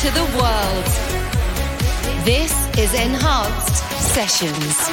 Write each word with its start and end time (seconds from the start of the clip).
to 0.00 0.10
the 0.12 0.24
world. 0.40 0.86
This 2.24 2.54
is 2.78 2.94
Enhanced 2.94 3.84
Sessions. 4.14 4.88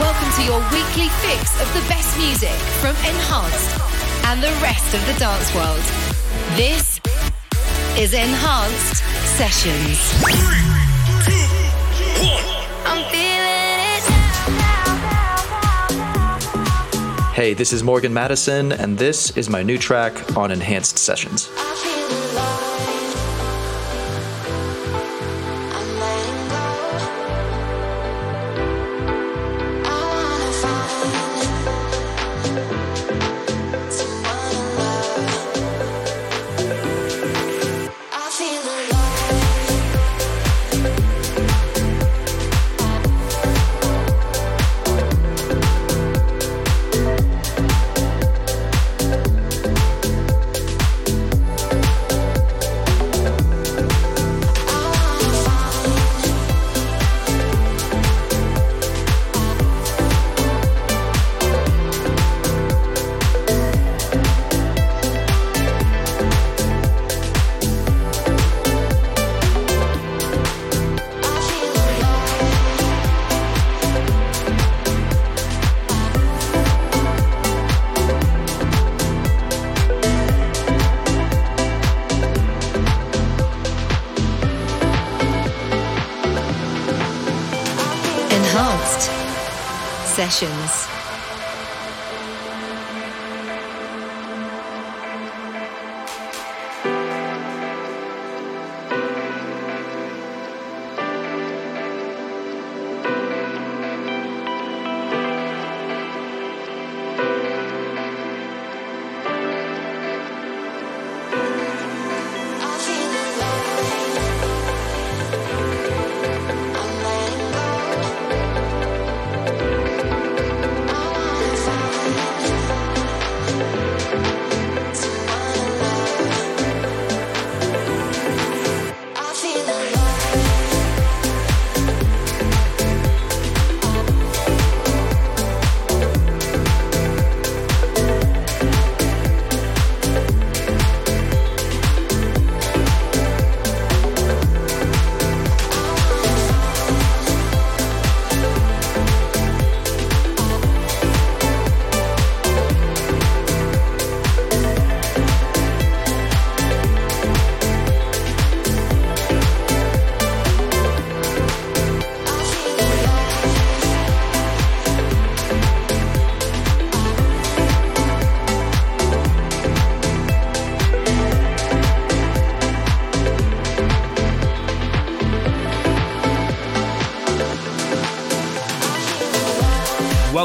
Welcome 0.00 0.32
to 0.34 0.42
your 0.42 0.58
weekly 0.72 1.08
fix 1.22 1.54
of 1.62 1.72
the 1.72 1.88
best 1.88 2.18
music 2.18 2.50
from 2.80 2.96
Enhanced 3.06 3.78
and 4.26 4.42
the 4.42 4.50
rest 4.60 4.92
of 4.92 5.06
the 5.06 5.12
dance 5.20 5.54
world. 5.54 5.84
This 6.56 7.00
is 7.96 8.12
Enhanced 8.12 9.04
Sessions. 9.38 10.00
Three, 10.18 10.34
two, 11.26 11.46
one. 12.34 12.56
Hey, 17.34 17.54
this 17.54 17.72
is 17.72 17.84
Morgin 17.84 18.12
Madison, 18.12 18.72
and 18.72 18.98
this 18.98 19.36
is 19.36 19.48
my 19.48 19.62
new 19.62 19.78
track 19.78 20.36
on 20.36 20.50
Enhanced 20.50 20.98
Sessions. 20.98 21.48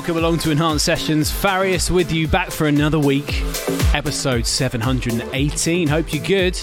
Welcome 0.01 0.17
along 0.17 0.39
to 0.39 0.49
Enhanced 0.49 0.83
Sessions. 0.83 1.29
Farius 1.29 1.91
with 1.91 2.11
you 2.11 2.27
back 2.27 2.49
for 2.49 2.65
another 2.65 2.97
week, 2.97 3.43
episode 3.93 4.47
718. 4.47 5.87
Hope 5.87 6.11
you're 6.11 6.25
good. 6.25 6.59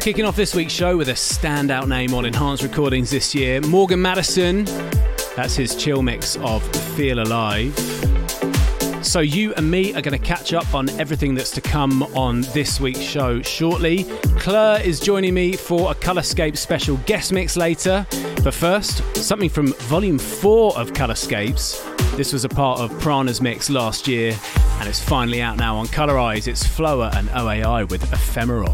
Kicking 0.00 0.24
off 0.24 0.34
this 0.34 0.52
week's 0.52 0.72
show 0.72 0.96
with 0.96 1.10
a 1.10 1.12
standout 1.12 1.86
name 1.86 2.12
on 2.12 2.24
Enhanced 2.24 2.64
Recordings 2.64 3.08
this 3.08 3.36
year 3.36 3.60
Morgin 3.60 4.00
Madison. 4.00 4.64
That's 5.36 5.54
his 5.54 5.76
chill 5.76 6.02
mix 6.02 6.34
of 6.38 6.64
Feel 6.96 7.20
Alive. 7.20 7.72
So, 9.00 9.20
you 9.20 9.54
and 9.54 9.70
me 9.70 9.94
are 9.94 10.02
going 10.02 10.18
to 10.18 10.26
catch 10.26 10.52
up 10.52 10.74
on 10.74 10.88
everything 10.98 11.36
that's 11.36 11.52
to 11.52 11.60
come 11.60 12.02
on 12.16 12.40
this 12.52 12.80
week's 12.80 12.98
show 12.98 13.42
shortly. 13.42 14.04
Klur 14.40 14.84
is 14.84 14.98
joining 14.98 15.34
me 15.34 15.52
for 15.52 15.92
a 15.92 15.94
Colorscape 15.94 16.56
special 16.56 16.96
guest 17.06 17.32
mix 17.32 17.56
later. 17.56 18.04
But 18.42 18.54
first, 18.54 19.04
something 19.14 19.50
from 19.50 19.72
volume 19.74 20.18
4 20.18 20.76
of 20.76 20.92
Colorscapes. 20.94 21.93
This 22.16 22.32
was 22.32 22.44
a 22.44 22.48
part 22.48 22.78
of 22.78 22.92
Prana's 22.92 23.40
mix 23.40 23.68
last 23.68 24.06
year, 24.06 24.38
and 24.78 24.88
it's 24.88 25.00
finally 25.00 25.42
out 25.42 25.56
now 25.56 25.76
on 25.76 25.86
Colorize. 25.86 26.46
It's 26.46 26.62
Fløa 26.62 27.12
and 27.16 27.28
OAI 27.30 27.90
with 27.90 28.04
Ephemeral. 28.12 28.72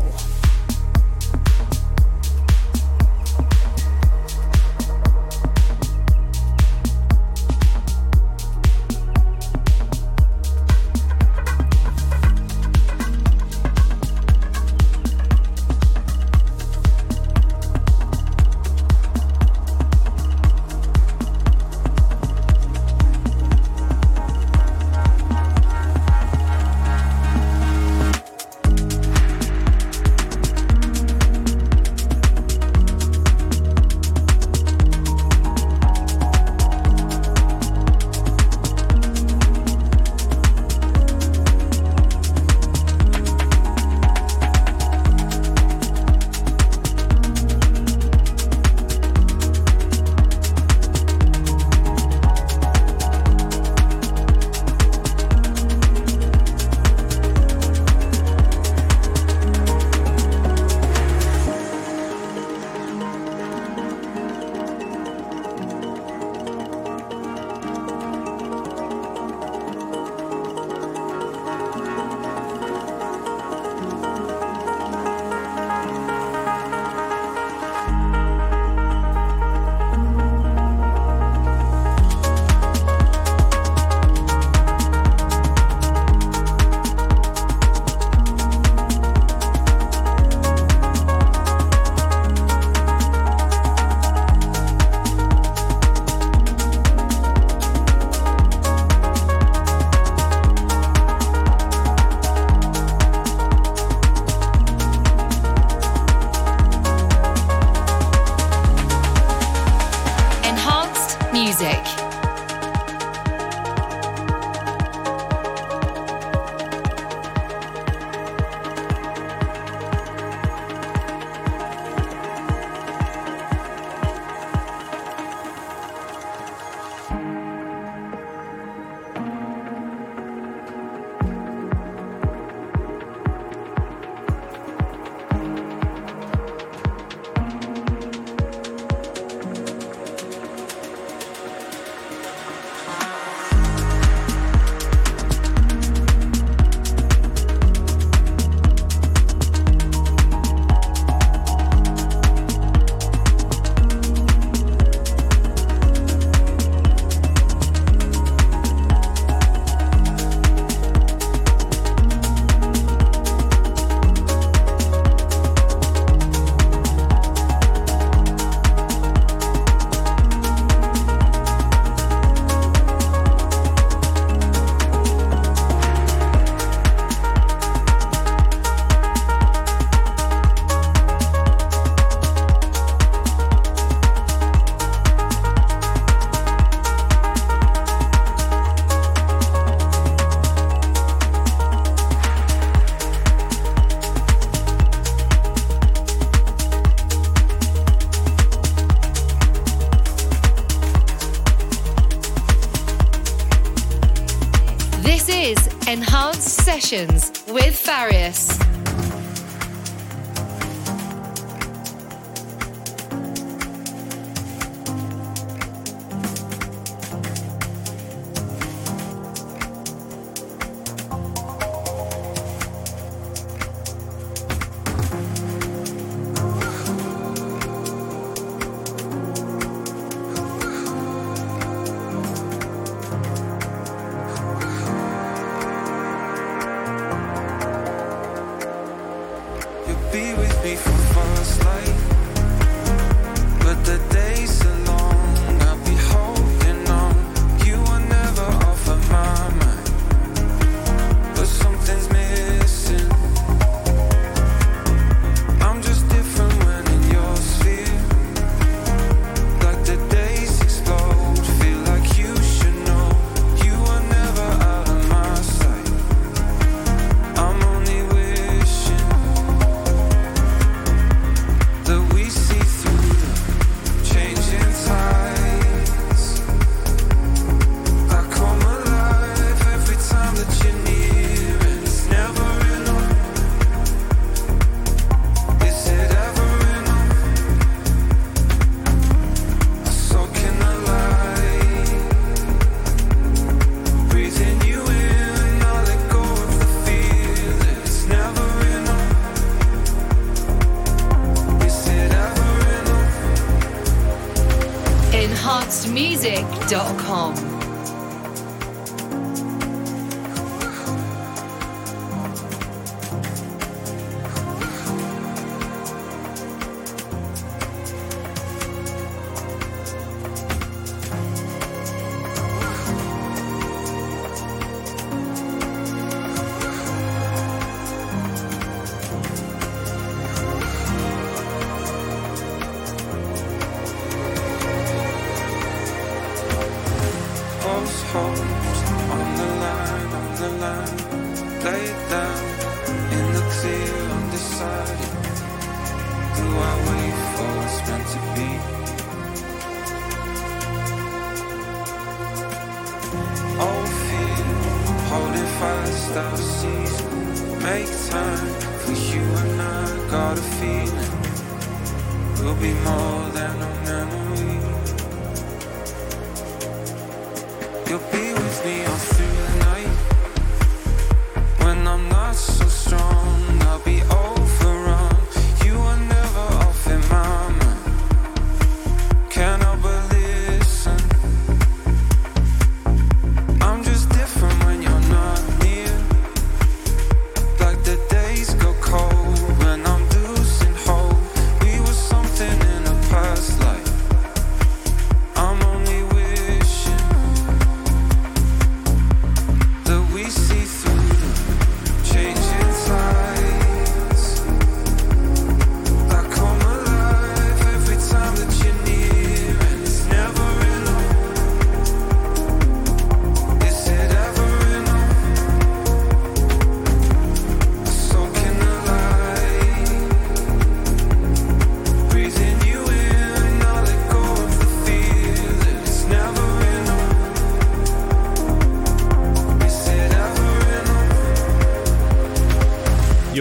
Sessions 206.91 207.40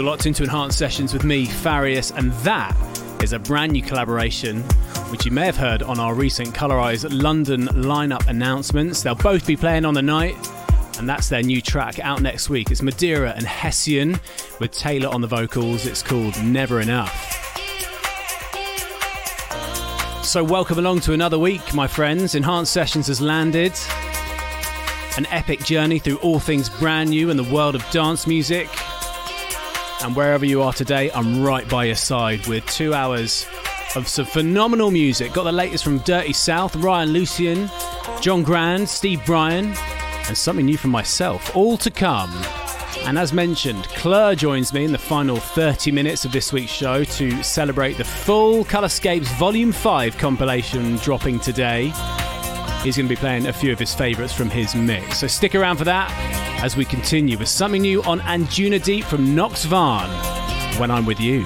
locked 0.10 0.26
into 0.26 0.42
Enhanced 0.42 0.80
Sessions 0.80 1.14
with 1.14 1.24
me, 1.24 1.46
Farius, 1.46 2.10
and 2.18 2.32
that 2.42 2.76
is 3.22 3.32
a 3.32 3.38
brand 3.38 3.74
new 3.74 3.84
collaboration 3.84 4.64
which 5.12 5.24
you 5.24 5.30
may 5.30 5.46
have 5.46 5.56
heard 5.56 5.84
on 5.84 6.00
our 6.00 6.16
recent 6.16 6.52
Colorize 6.56 7.06
London 7.12 7.68
lineup 7.68 8.26
announcements. 8.28 9.04
They'll 9.04 9.14
both 9.14 9.46
be 9.46 9.56
playing 9.56 9.86
on 9.86 9.94
the 9.94 10.02
night, 10.02 10.36
and 10.98 11.08
that's 11.08 11.30
their 11.30 11.44
new 11.44 11.62
track 11.62 12.00
out 12.00 12.24
next 12.24 12.50
week. 12.50 12.72
It's 12.72 12.82
Modera 12.82 13.38
and 13.38 13.46
Hessian 13.46 14.20
with 14.60 14.72
Tailor 14.72 15.10
on 15.10 15.22
the 15.22 15.28
vocals. 15.28 15.86
It's 15.86 16.02
called 16.02 16.44
Never 16.44 16.82
Enough. 16.82 17.14
So, 20.24 20.44
welcome 20.44 20.80
along 20.80 21.02
to 21.02 21.14
another 21.14 21.38
week, 21.38 21.76
my 21.76 21.86
friends. 21.86 22.34
Enhanced 22.34 22.74
Sessions 22.74 23.06
has 23.06 23.22
landed. 23.22 23.74
An 25.18 25.28
epic 25.28 25.60
journey 25.66 26.00
through 26.00 26.18
all 26.18 26.40
things 26.40 26.68
brand 26.68 27.12
new 27.12 27.30
in 27.30 27.38
the 27.38 27.44
world 27.44 27.76
of 27.76 27.88
dance 27.92 28.26
music. 28.26 28.70
And 30.02 30.16
wherever 30.16 30.46
you 30.46 30.62
are 30.62 30.72
today, 30.72 31.12
I'm 31.12 31.44
right 31.44 31.68
by 31.68 31.86
your 31.86 31.96
side 31.96 32.48
with 32.48 32.66
two 32.68 32.94
hours 32.94 33.46
of 33.96 34.08
some 34.08 34.26
phenomenal 34.26 34.92
music. 34.92 35.34
Got 35.34 35.44
the 35.44 35.52
latest 35.52 35.84
from 35.84 35.98
Dirty 36.00 36.32
South, 36.32 36.74
Ryan 36.78 37.10
Lucian, 37.10 37.70
John 38.22 38.42
Grand, 38.42 38.88
Steve 38.88 39.22
Brian, 39.26 39.74
and 40.28 40.38
something 40.38 40.66
new 40.66 40.78
from 40.78 40.92
myself. 40.92 41.54
All 41.54 41.78
to 41.78 41.92
come. 41.92 42.32
And 43.06 43.18
as 43.20 43.34
mentioned, 43.34 43.84
Klur 43.90 44.38
joins 44.38 44.72
me 44.72 44.86
in 44.86 44.94
the 44.94 44.98
final 44.98 45.36
30 45.36 45.92
minutes 45.92 46.24
of 46.24 46.32
this 46.32 46.54
week's 46.54 46.72
show 46.72 47.04
to 47.04 47.44
celebrate 47.44 47.98
the 47.98 48.06
full 48.06 48.64
Colorscapes 48.64 49.28
Volume 49.38 49.74
5 49.74 50.18
compilation 50.18 50.96
dropping 50.98 51.40
today. 51.40 51.92
He's 52.84 52.96
going 52.96 53.08
to 53.08 53.16
be 53.16 53.18
playing 53.18 53.48
a 53.48 53.54
few 53.54 53.74
of 53.74 53.80
his 53.80 53.94
favourites 53.94 54.34
from 54.34 54.50
his 54.50 54.76
mix. 54.76 55.20
So 55.20 55.28
stick 55.28 55.56
around 55.56 55.76
for 55.76 55.86
that 55.86 56.49
as 56.62 56.76
we 56.76 56.84
continue 56.84 57.38
with 57.38 57.48
something 57.48 57.82
new 57.82 58.04
on 58.04 58.20
Anjunadeep 58.20 59.06
from 59.06 59.34
Nox 59.34 59.66
Vahn 59.66 60.10
when 60.80 60.92
I'm 60.92 61.06
with 61.06 61.20
you. 61.20 61.46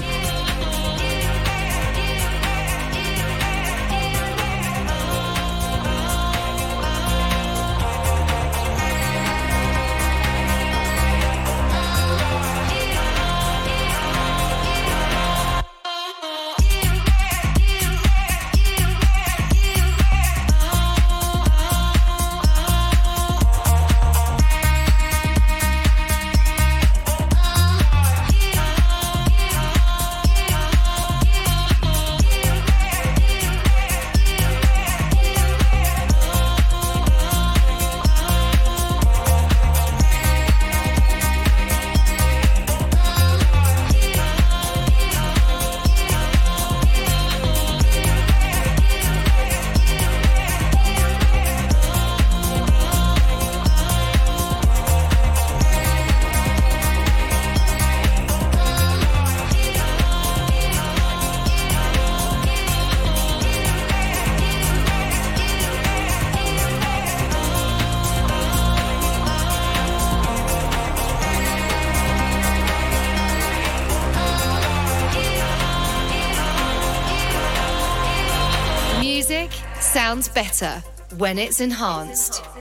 When 81.24 81.40
it's 81.40 81.62
enhanced. 81.62 82.53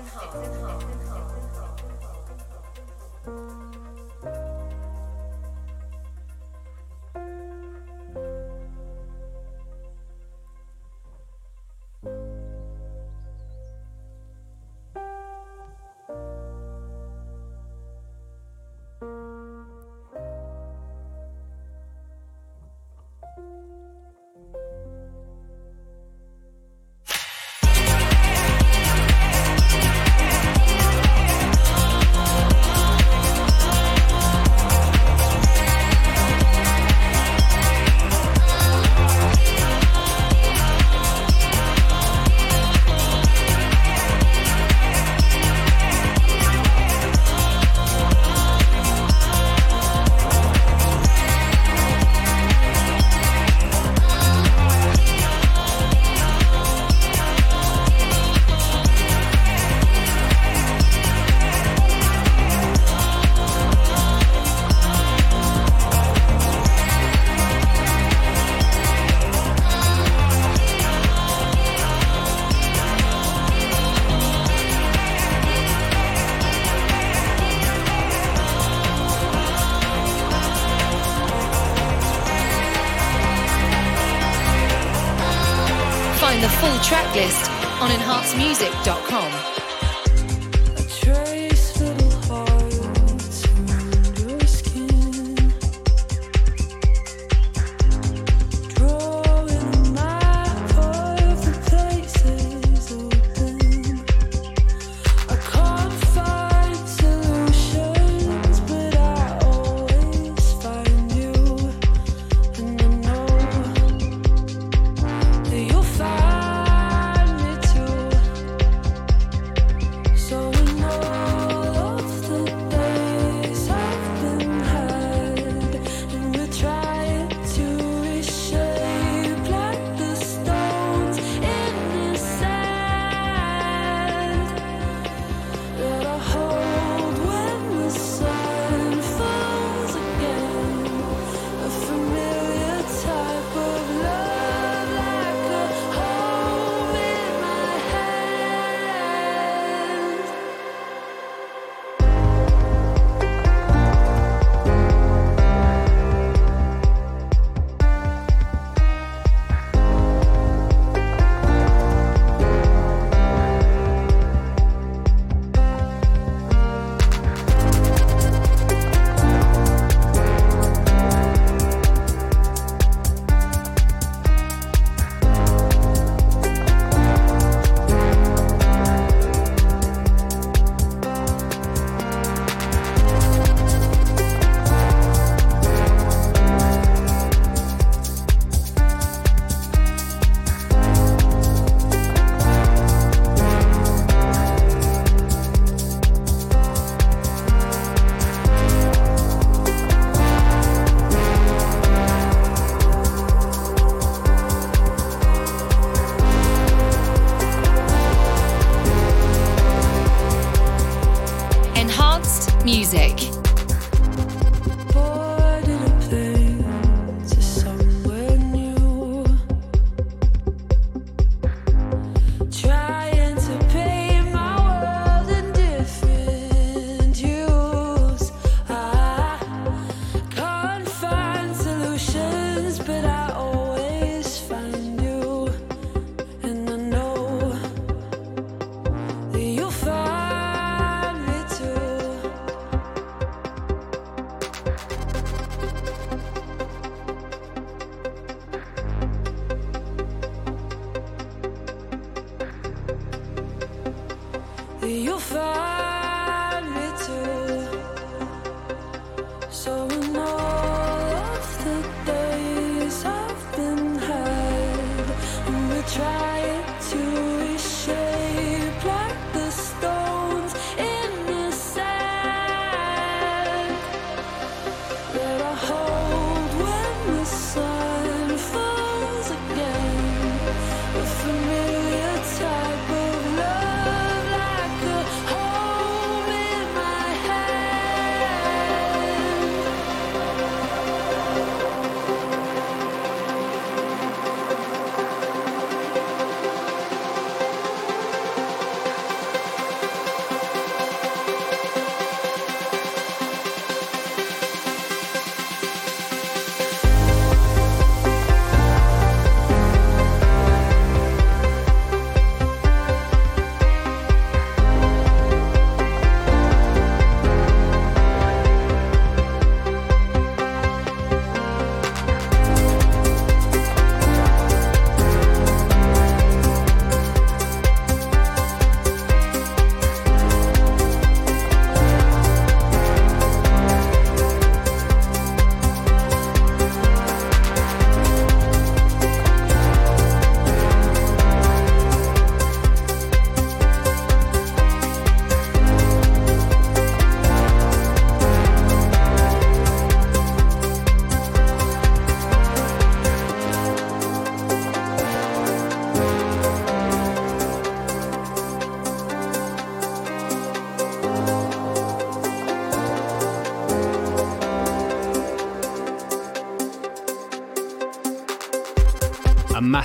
the 86.42 86.48
full 86.48 86.76
track 86.80 87.14
list 87.14 87.48
on 87.80 87.90
enhancemusic.com. 87.90 89.91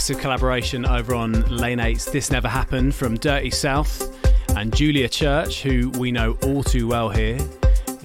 massive 0.07 0.21
collaboration 0.21 0.85
over 0.85 1.13
on 1.13 1.33
Lane 1.49 1.79
8's 1.79 2.05
This 2.05 2.31
Never 2.31 2.47
Happened 2.47 2.95
from 2.95 3.17
Dirty 3.17 3.49
South 3.49 4.15
and 4.55 4.73
Julia 4.73 5.09
Church, 5.09 5.61
who 5.61 5.89
we 5.99 6.13
know 6.13 6.37
all 6.43 6.63
too 6.63 6.87
well 6.87 7.09
here. 7.09 7.37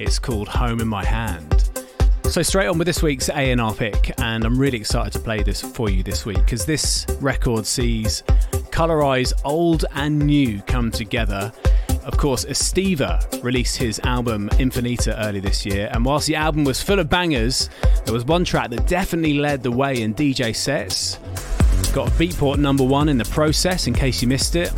It's 0.01 0.19
called 0.19 0.49
Home 0.49 0.81
in 0.81 0.89
My 0.89 1.05
Hand. 1.05 1.71
So 2.25 2.43
straight 2.43 2.67
on 2.67 2.77
with 2.77 2.89
this 2.89 3.05
week's 3.05 3.29
A&R 3.29 3.75
pick, 3.75 4.21
and 4.21 4.45
I'm 4.45 4.59
really 4.59 4.79
excited 4.79 5.13
to 5.13 5.21
play 5.21 5.45
this 5.45 5.61
for 5.61 5.91
you 5.91 6.03
this 6.03 6.27
week 6.27 6.39
because 6.39 6.67
this 6.67 7.07
record 7.21 7.67
sees 7.67 8.23
Colorize 8.73 9.33
old 9.45 9.85
and 9.95 10.19
new 10.19 10.61
come 10.63 10.91
together 10.91 11.53
of 12.05 12.17
course, 12.17 12.45
Estiva 12.45 13.45
released 13.45 13.77
his 13.77 14.01
album 14.01 14.49
Infinita 14.55 15.15
early 15.19 15.39
this 15.39 15.65
year, 15.65 15.89
and 15.93 16.05
whilst 16.05 16.27
the 16.27 16.35
album 16.35 16.65
was 16.65 16.83
full 16.83 16.99
of 16.99 17.09
bangers, 17.09 17.71
there 18.05 18.13
was 18.13 18.25
one 18.25 18.45
track 18.45 18.71
that 18.71 18.89
definitely 18.89 19.35
led 19.35 19.63
the 19.63 19.71
way 19.71 20.03
in 20.03 20.13
DJ 20.13 20.55
sets. 20.55 21.21
Got 21.93 22.09
Beatport 22.13 22.59
number 22.59 22.85
one 22.85 23.09
in 23.09 23.19
the 23.19 23.25
process, 23.27 23.87
in 23.87 23.95
case 23.95 24.23
you 24.23 24.29
missed 24.29 24.57
it. 24.57 24.71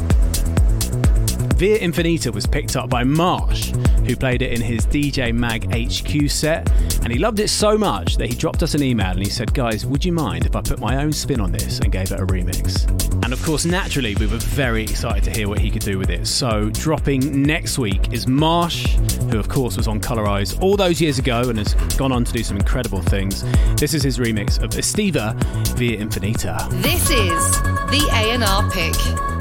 Via 1.57 1.79
Infinita 1.79 2.35
was 2.35 2.47
picked 2.47 2.75
up 2.75 2.91
by 2.91 3.05
Marsh, 3.05 3.71
who 4.07 4.17
played 4.17 4.43
it 4.43 4.53
in 4.53 4.61
his 4.61 4.85
DJ 4.87 5.33
Mag 5.33 5.65
HQ 5.73 6.29
set, 6.29 6.69
and 7.05 7.13
he 7.13 7.19
loved 7.19 7.39
it 7.39 7.49
so 7.49 7.79
much 7.79 8.17
that 8.17 8.29
he 8.29 8.35
dropped 8.35 8.65
us 8.65 8.75
an 8.75 8.83
email 8.83 9.13
and 9.13 9.21
he 9.21 9.31
said, 9.31 9.55
Guys, 9.55 9.87
would 9.87 10.05
you 10.05 10.13
mind 10.13 10.47
if 10.47 10.57
I 10.57 10.63
put 10.63 10.81
my 10.81 11.03
own 11.03 11.13
spin 11.13 11.41
on 11.41 11.53
this 11.53 11.79
and 11.79 11.93
gave 11.93 12.11
it 12.11 12.19
a 12.19 12.27
remix? 12.27 12.91
And 13.25 13.33
of 13.33 13.41
course, 13.45 13.65
naturally, 13.65 14.17
we 14.17 14.27
were 14.27 14.39
very 14.39 14.83
excited 14.83 15.23
to 15.25 15.31
hear 15.31 15.49
what 15.49 15.61
he 15.61 15.71
could 15.71 15.83
do 15.83 15.97
with 15.97 16.11
it. 16.11 16.27
So, 16.27 16.71
dropping 16.71 17.43
next 17.43 17.79
week 17.79 18.13
is 18.13 18.27
Marsh, 18.27 18.97
who 19.35 19.41
of 19.41 19.49
course 19.49 19.77
was 19.77 19.89
on 19.89 20.01
Colorize 20.01 20.57
all 20.63 20.77
those 20.77 21.01
years 21.01 21.19
ago 21.19 21.49
and 21.49 21.59
has 21.59 21.75
gone 21.97 22.13
on 22.13 22.23
to 22.23 22.33
do 22.33 22.45
some 22.45 22.57
incredible 22.57 23.01
things. 23.03 23.43
This 23.75 23.93
is 23.93 24.03
his 24.03 24.19
remix 24.19 24.63
of 24.63 24.71
Estiva 24.71 25.35
via 25.77 25.99
Infinita. 25.99 26.71
This 26.83 27.11
is 27.11 27.63
the 27.91 28.09
A&R 28.13 28.71
pick. 28.71 29.34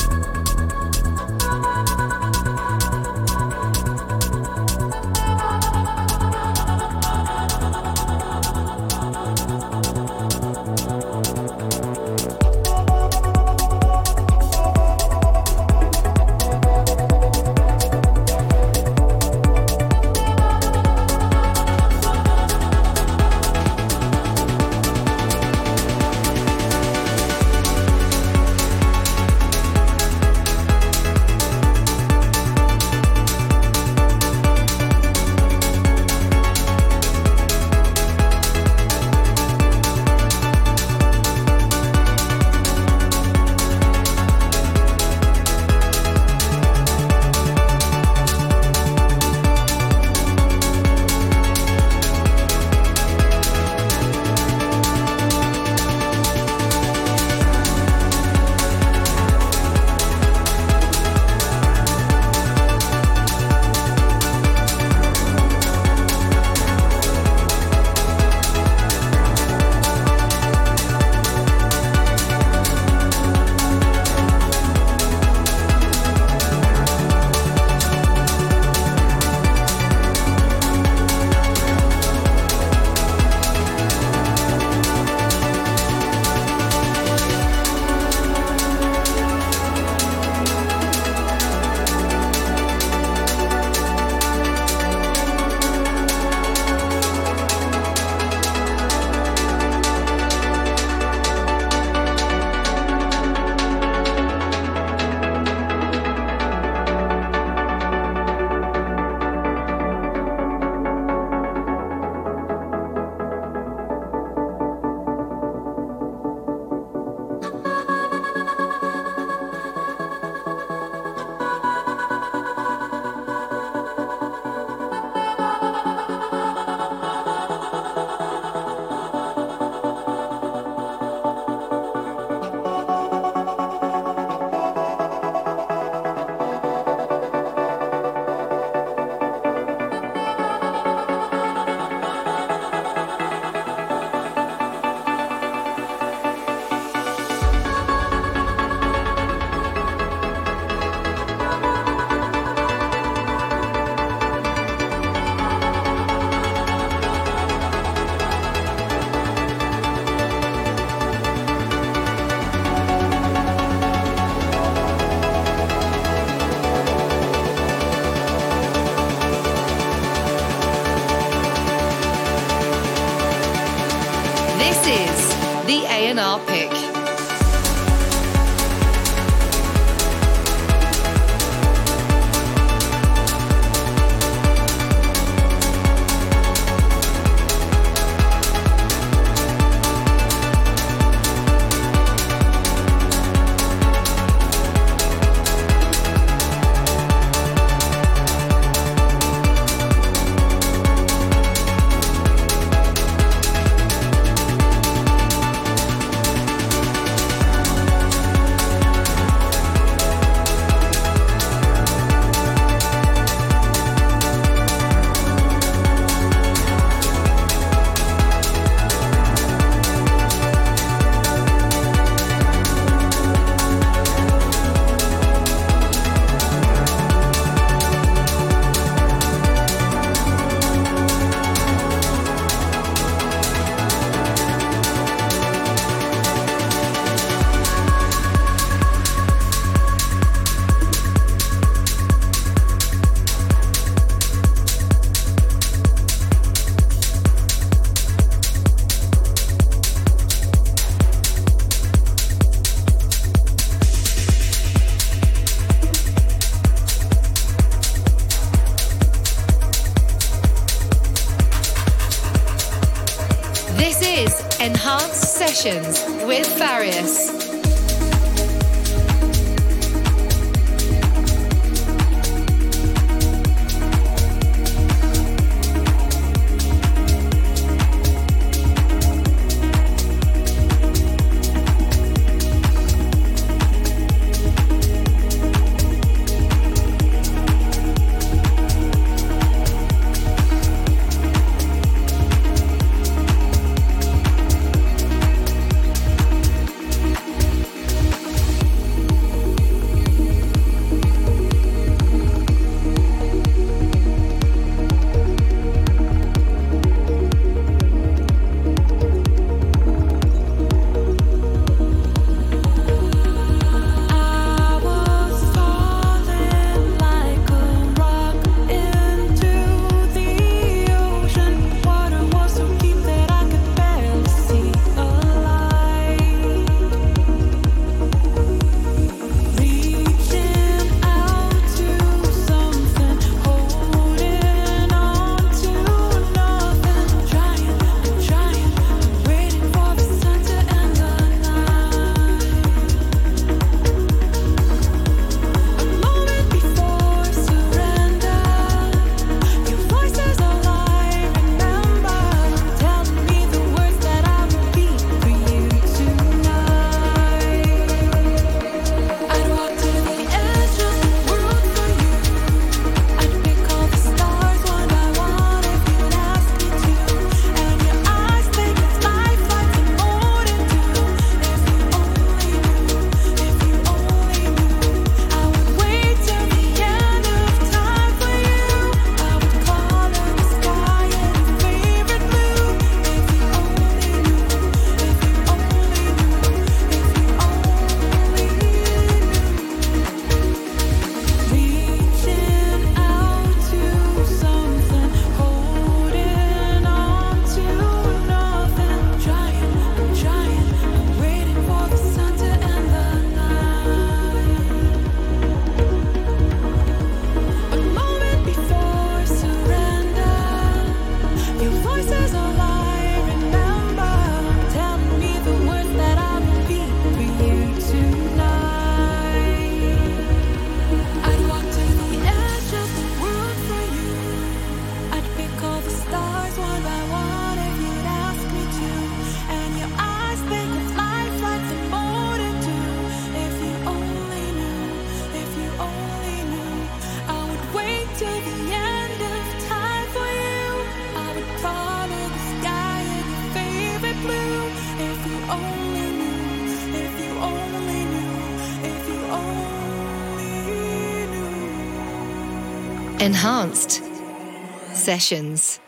Sessions. 455.03 455.82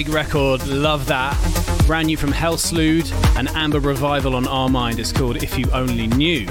Big, 0.00 0.08
record. 0.08 0.66
Love 0.66 1.04
that. 1.08 1.36
Brand 1.86 2.06
new 2.06 2.16
from 2.16 2.32
Hel-sløwed 2.32 3.12
and 3.36 3.50
Amber 3.50 3.80
Revival 3.80 4.34
on 4.34 4.46
Armind. 4.46 4.98
It's 4.98 5.12
called 5.12 5.42
If 5.42 5.58
You 5.58 5.66
Only 5.72 6.06
Knew. 6.06 6.48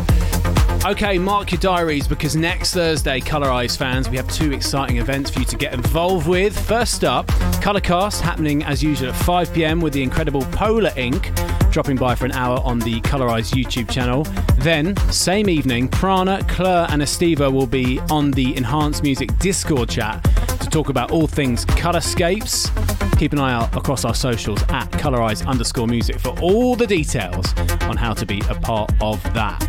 Okay, 0.85 1.17
mark 1.17 1.51
your 1.51 1.59
diaries 1.59 2.07
because 2.07 2.35
next 2.35 2.75
Thursday, 2.75 3.19
Colorize 3.19 3.75
fans, 3.75 4.07
we 4.07 4.17
have 4.17 4.31
two 4.31 4.51
exciting 4.51 4.97
events 4.97 5.31
for 5.31 5.39
you 5.39 5.45
to 5.45 5.55
get 5.55 5.73
involved 5.73 6.27
with. 6.27 6.55
First 6.67 7.03
up, 7.03 7.25
Colourcast 7.63 8.21
happening 8.21 8.63
as 8.65 8.83
usual 8.83 9.09
at 9.09 9.15
5 9.15 9.51
pm 9.51 9.81
with 9.81 9.93
the 9.93 10.03
incredible 10.03 10.43
Polar 10.51 10.93
Ink 10.95 11.31
dropping 11.71 11.97
by 11.97 12.15
for 12.15 12.25
an 12.25 12.31
hour 12.33 12.59
on 12.63 12.79
the 12.79 13.01
Colorize 13.01 13.51
YouTube 13.51 13.89
channel. 13.89 14.23
Then, 14.57 14.95
same 15.12 15.49
evening, 15.49 15.88
Prana, 15.88 16.39
Klur, 16.43 16.88
and 16.89 17.01
Estiva 17.01 17.51
will 17.51 17.67
be 17.67 17.99
on 18.12 18.31
the 18.31 18.55
Enhanced 18.55 19.03
Music 19.03 19.35
Discord 19.39 19.89
chat 19.89 20.23
to 20.59 20.69
talk 20.69 20.89
about 20.89 21.12
all 21.12 21.27
things 21.27 21.65
Colorscapes. 21.65 22.88
Keep 23.19 23.34
an 23.34 23.39
eye 23.39 23.51
out 23.51 23.75
across 23.75 24.05
our 24.05 24.15
socials 24.15 24.63
at 24.69 25.05
Eyes 25.05 25.45
underscore 25.45 25.88
music 25.88 26.17
for 26.21 26.29
all 26.39 26.77
the 26.77 26.88
details 26.88 27.53
on 27.82 27.97
how 27.97 28.13
to 28.13 28.25
be 28.25 28.41
a 28.49 28.55
part 28.55 28.89
of 29.01 29.21
that. 29.34 29.62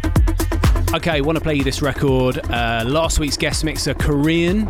Okay, 0.95 1.21
want 1.21 1.37
to 1.37 1.43
play 1.43 1.57
you 1.57 1.65
this 1.65 1.83
record. 1.83 2.39
Uh, 2.49 2.85
last 2.87 3.19
week's 3.19 3.37
guest 3.37 3.65
mixer, 3.65 3.93
Qrion, 3.93 4.67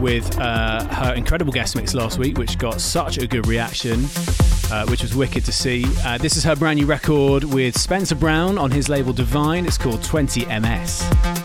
with 0.00 0.38
uh, 0.38 0.84
her 0.94 1.14
incredible 1.14 1.52
guest 1.52 1.74
mix 1.74 1.92
last 1.92 2.20
week, 2.20 2.38
which 2.38 2.56
got 2.56 2.80
such 2.80 3.18
a 3.18 3.26
good 3.26 3.48
reaction, 3.48 4.04
uh, 4.70 4.86
which 4.86 5.02
was 5.02 5.16
wicked 5.16 5.44
to 5.46 5.52
see. 5.52 5.84
Uh, 6.04 6.16
this 6.16 6.36
is 6.36 6.44
her 6.44 6.54
brand 6.54 6.78
new 6.78 6.86
record 6.86 7.42
with 7.42 7.76
Spencer 7.76 8.14
Brown 8.14 8.58
on 8.58 8.70
his 8.70 8.88
label 8.88 9.12
diviine. 9.12 9.66
It's 9.66 9.76
called 9.76 10.02
20MS. 10.02 11.43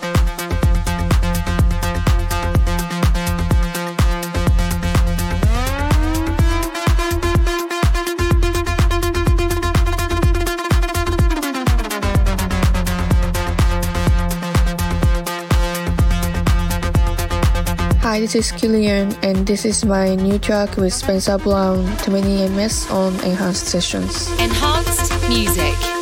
Hi, 18.20 18.24
this 18.24 18.36
is 18.36 18.52
Qrion, 18.52 19.18
and 19.24 19.48
this 19.48 19.64
is 19.64 19.86
my 19.86 20.14
new 20.14 20.38
track 20.40 20.76
with 20.76 20.94
Spencer 20.94 21.38
Brown, 21.38 21.86
20 22.00 22.50
MS 22.50 22.92
on 22.92 23.16
Enhanced 23.24 23.68
Sessions. 23.68 24.30
Enhanced 24.42 25.14
Music. 25.30 25.99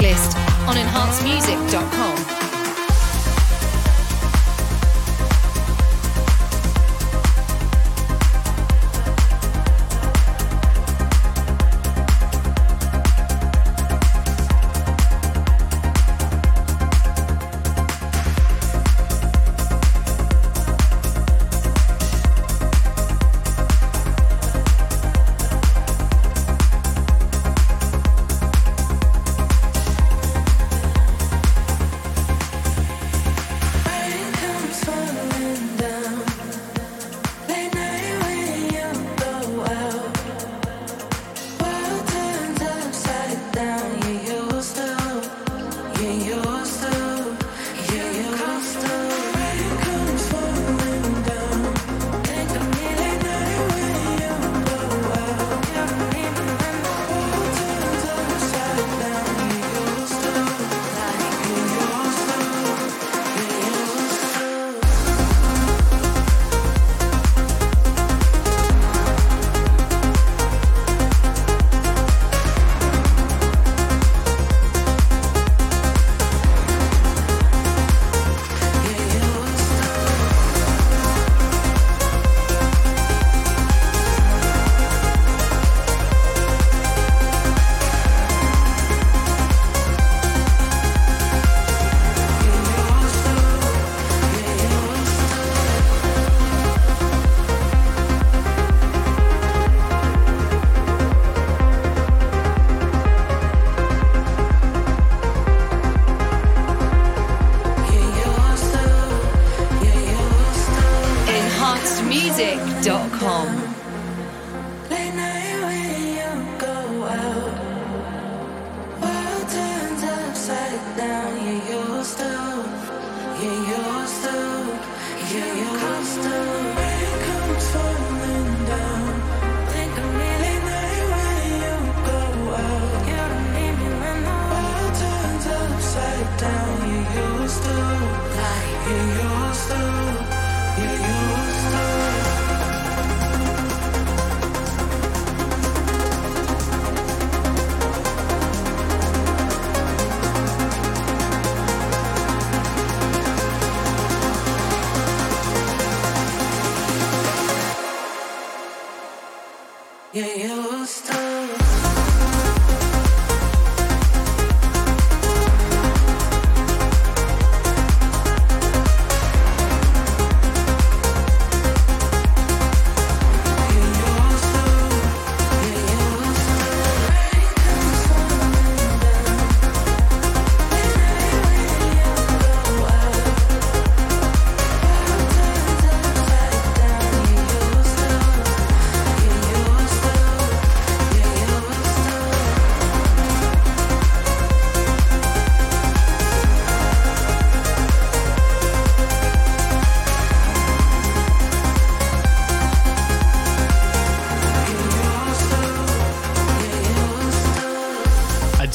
list 0.00 0.36
on 0.66 0.76
enhancemusic.com. 0.76 2.27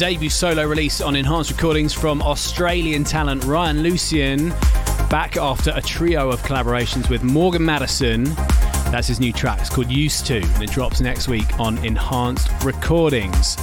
debut 0.04 0.30
solo 0.30 0.66
release 0.66 1.00
on 1.00 1.16
Enhanced 1.16 1.50
Recordings 1.50 1.94
from 1.94 2.22
Australian 2.22 3.06
talent 3.06 3.46
Ryan 3.46 3.84
Lucian, 3.84 4.50
back 5.10 5.38
after 5.38 5.72
a 5.74 5.82
trio 5.82 6.30
of 6.30 6.42
collaborations 6.42 7.10
with 7.10 7.22
Morgin 7.22 7.62
Madison. 7.62 8.26
That's 8.92 9.08
his 9.08 9.22
new 9.22 9.32
track. 9.32 9.62
It's 9.62 9.70
called 9.70 9.90
Used 9.90 10.26
to, 10.26 10.42
and 10.42 10.62
it 10.62 10.72
drops 10.72 11.00
next 11.00 11.30
week 11.30 11.58
on 11.58 11.78
Enhanced 11.86 12.50
Recordings. 12.66 13.56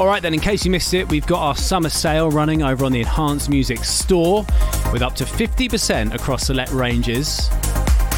All 0.00 0.08
right, 0.08 0.20
then, 0.20 0.34
in 0.34 0.40
case 0.40 0.64
you 0.64 0.72
missed 0.72 0.92
it, 0.92 1.08
we've 1.08 1.24
got 1.24 1.38
our 1.38 1.54
summer 1.54 1.88
sale 1.88 2.32
running 2.32 2.64
over 2.64 2.84
on 2.84 2.90
the 2.90 2.98
Enhanced 2.98 3.48
Music 3.48 3.84
store 3.84 4.44
with 4.92 5.02
up 5.02 5.14
to 5.14 5.24
50% 5.24 6.12
across 6.12 6.48
select 6.48 6.72
ranges. 6.72 7.48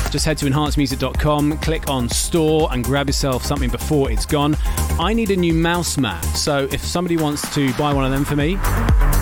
Just 0.08 0.24
head 0.24 0.38
to 0.38 0.46
enhancedmusic.com, 0.46 1.58
click 1.58 1.90
on 1.90 2.08
store, 2.08 2.70
and 2.72 2.82
grab 2.82 3.08
yourself 3.08 3.44
something 3.44 3.68
before 3.68 4.10
it's 4.10 4.24
gone. 4.24 4.56
I 5.00 5.12
need 5.14 5.30
a 5.30 5.36
new 5.36 5.54
mouse 5.54 5.96
mat, 5.96 6.24
so 6.36 6.68
if 6.72 6.84
somebody 6.84 7.16
wants 7.16 7.54
to 7.54 7.72
buy 7.74 7.92
one 7.92 8.04
of 8.04 8.10
them 8.10 8.24
for 8.24 8.34
me, 8.34 8.58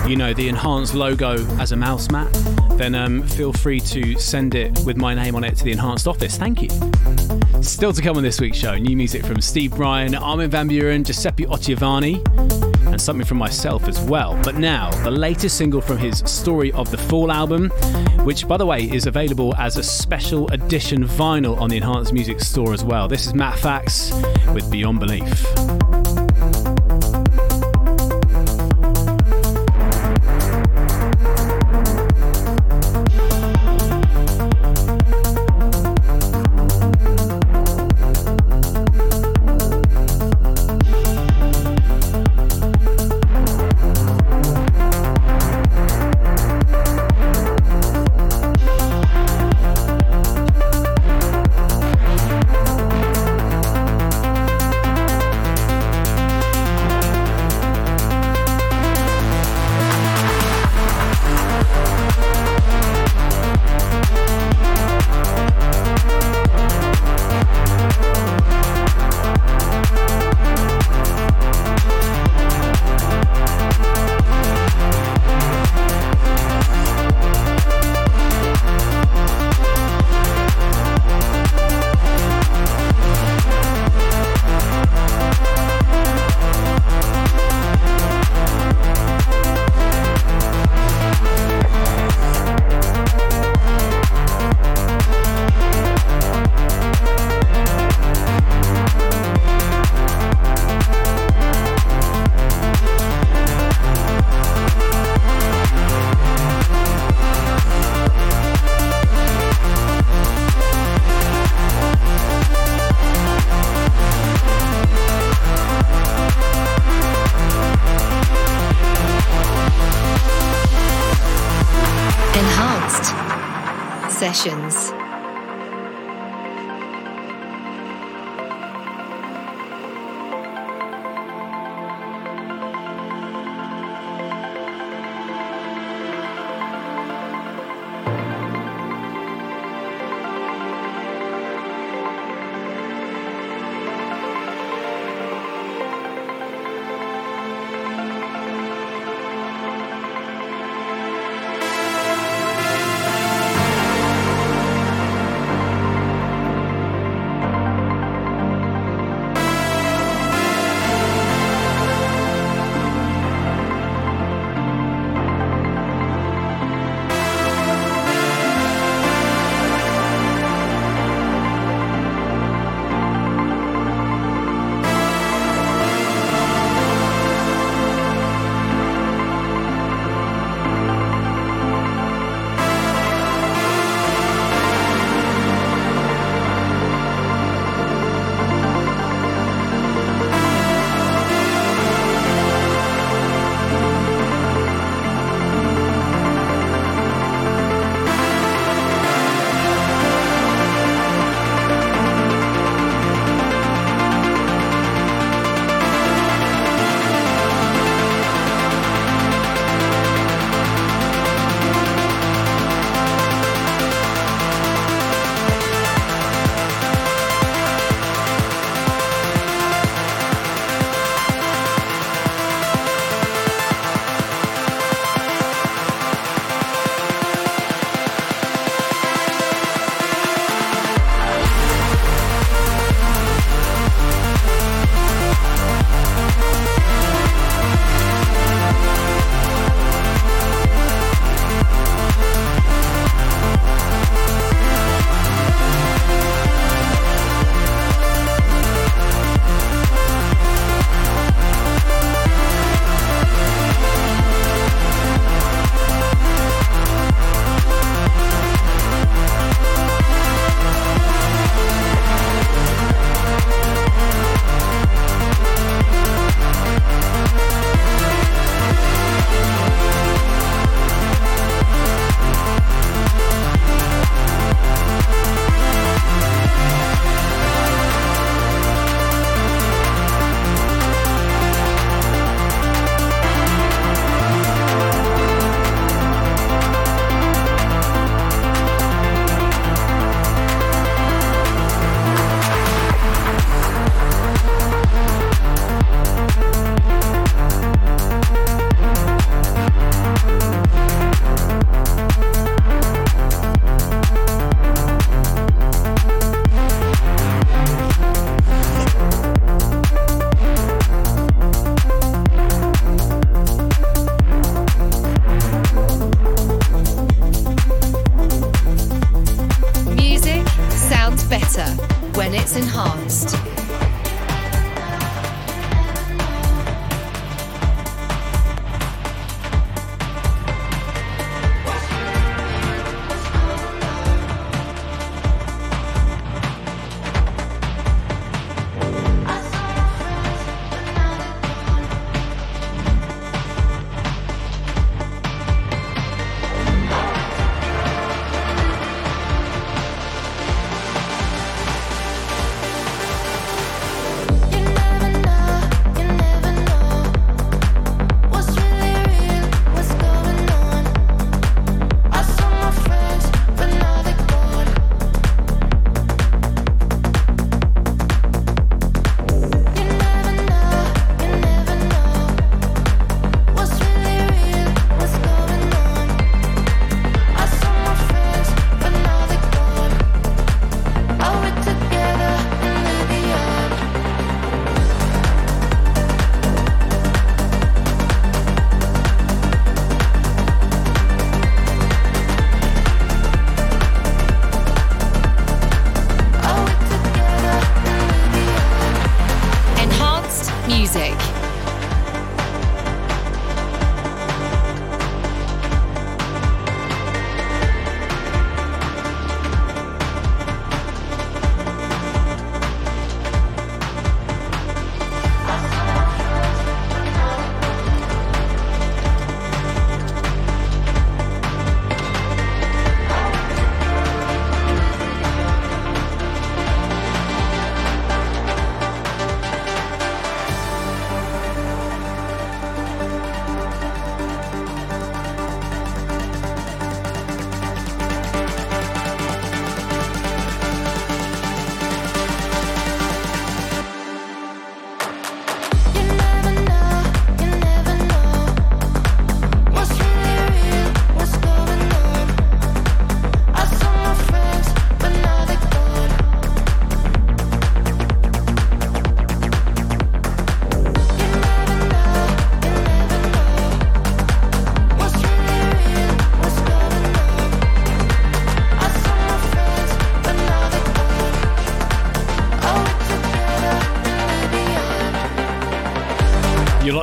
you 0.09 0.15
know, 0.15 0.33
the 0.33 0.49
enhanced 0.49 0.95
logo 0.95 1.35
as 1.59 1.71
a 1.71 1.75
mouse 1.75 2.09
mat, 2.09 2.27
then 2.77 2.95
um, 2.95 3.21
feel 3.21 3.53
free 3.53 3.79
to 3.81 4.17
send 4.17 4.55
it 4.55 4.79
with 4.85 4.97
my 4.97 5.13
name 5.13 5.35
on 5.35 5.43
it 5.43 5.55
to 5.57 5.63
the 5.63 5.71
enhanced 5.71 6.07
office. 6.07 6.35
Thank 6.35 6.63
you. 6.63 6.69
Still 7.61 7.93
to 7.93 8.01
come 8.01 8.17
on 8.17 8.23
this 8.23 8.41
week's 8.41 8.57
show, 8.57 8.75
new 8.75 8.97
music 8.97 9.23
from 9.23 9.39
Steve 9.39 9.75
Brian, 9.75 10.15
Armin 10.15 10.49
van 10.49 10.67
Buuren, 10.67 11.05
Giuseppe 11.05 11.45
Ottaviani, 11.45 12.66
and 12.97 13.01
something 13.03 13.27
from 13.27 13.37
myself 13.37 13.87
as 13.87 14.01
well. 14.01 14.35
But 14.43 14.55
now, 14.55 14.89
the 15.03 15.11
latest 15.11 15.55
single 15.55 15.81
from 15.81 15.99
his 15.99 16.23
Story 16.25 16.71
of 16.71 16.89
the 16.89 16.97
Fall 16.97 17.31
album, 17.31 17.69
which, 18.25 18.47
by 18.47 18.57
the 18.57 18.65
way, 18.65 18.89
is 18.89 19.05
available 19.05 19.53
as 19.57 19.77
a 19.77 19.83
special 19.83 20.47
edition 20.47 21.03
vinyl 21.03 21.61
on 21.61 21.69
the 21.69 21.77
Enhanced 21.77 22.11
Music 22.11 22.39
store 22.39 22.73
as 22.73 22.83
well. 22.83 23.07
This 23.07 23.27
is 23.27 23.35
Matt 23.35 23.59
Fax 23.59 24.11
with 24.51 24.67
Beyond 24.71 24.99
Belief. 24.99 26.26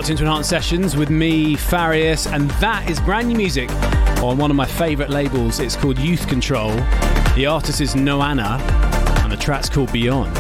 Locked 0.05 0.11
into 0.11 0.25
Enhanced 0.25 0.51
Sessions 0.51 0.97
with 0.97 1.09
me, 1.09 1.57
Farius, 1.57 2.31
and 2.31 2.51
that 2.61 2.91
is 2.91 3.01
brand 3.01 3.27
new 3.27 3.39
music 3.39 3.71
on 4.21 4.37
one 4.37 4.51
of 4.51 4.55
my 4.55 4.67
favourite 4.67 5.11
labels. 5.11 5.61
It's 5.61 5.77
called 5.77 5.99
Youth 5.99 6.29
Control. 6.29 6.73
The 7.37 7.47
artist 7.47 7.81
is 7.81 7.95
Noana, 7.95 8.61
and 9.23 9.33
the 9.33 9.37
track's 9.39 9.71
called 9.71 9.91
Beyond. 9.95 10.37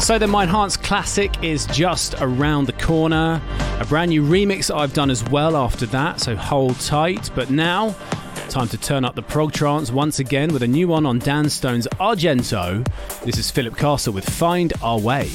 So 0.00 0.16
then, 0.16 0.30
my 0.30 0.44
enhanced 0.44 0.84
classic 0.84 1.42
is 1.42 1.66
just 1.66 2.14
around 2.20 2.66
the 2.66 2.74
corner. 2.74 3.42
A 3.80 3.84
brand 3.84 4.10
new 4.10 4.22
remix 4.22 4.72
I've 4.72 4.92
done 4.92 5.10
as 5.10 5.24
well 5.30 5.56
after 5.56 5.84
that, 5.86 6.20
so 6.20 6.36
hold 6.36 6.78
tight. 6.78 7.28
But 7.34 7.50
now, 7.50 7.96
time 8.50 8.68
to 8.68 8.78
turn 8.78 9.04
up 9.04 9.16
the 9.16 9.22
prog 9.22 9.52
trance 9.52 9.90
once 9.90 10.20
again 10.20 10.52
with 10.52 10.62
a 10.62 10.68
new 10.68 10.86
one 10.86 11.06
on 11.06 11.18
Dan 11.18 11.50
Stone's 11.50 11.88
Argento. 11.98 12.86
This 13.24 13.36
is 13.36 13.50
Philip 13.50 13.76
Castle 13.76 14.12
with 14.12 14.30
Find 14.30 14.72
Our 14.80 15.00
Way. 15.00 15.32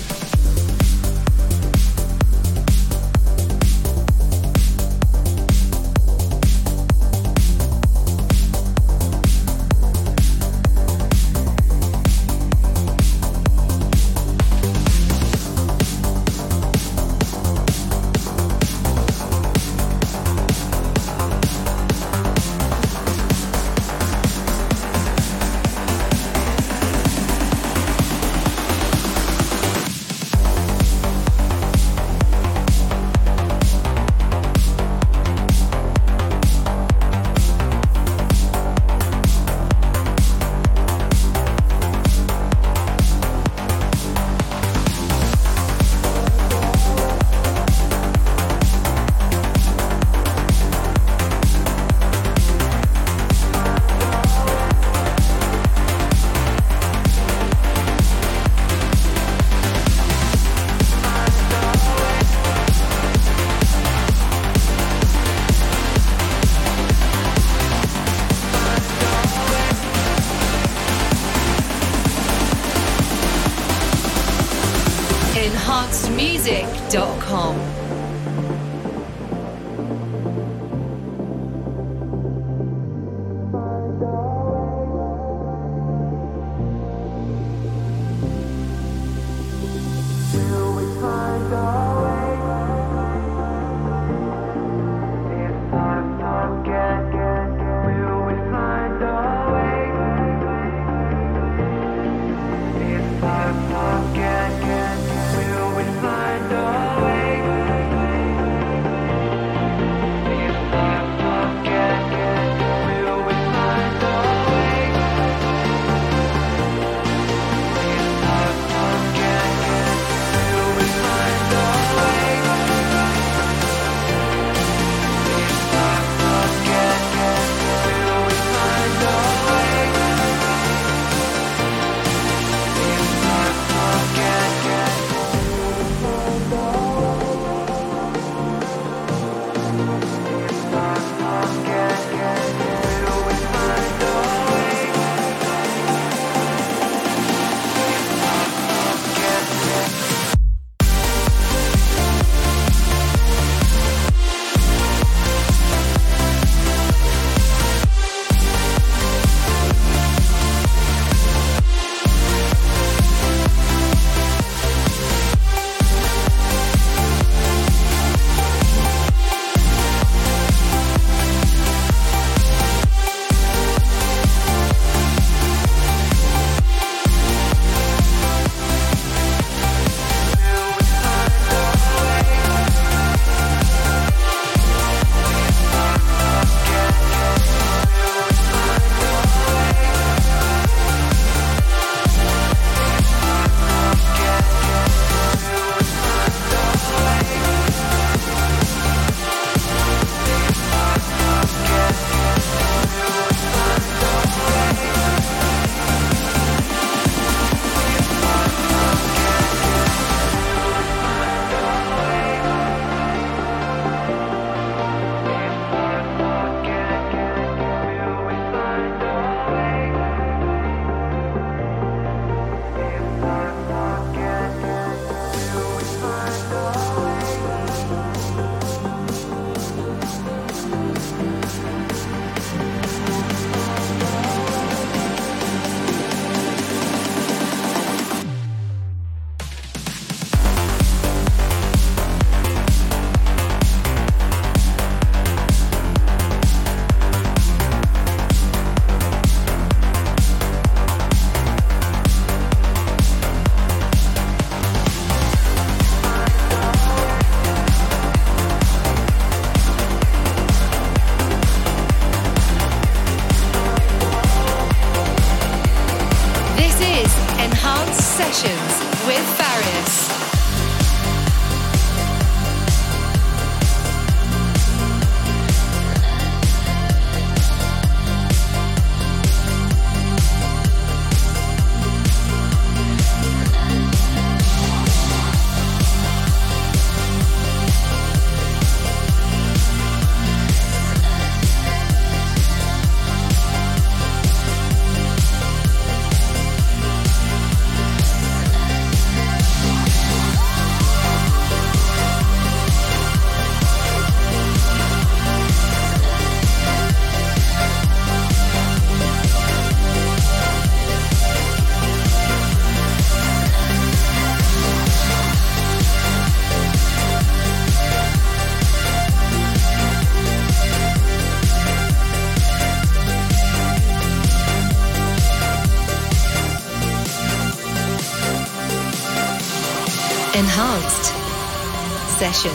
Sessions. 332.20 332.54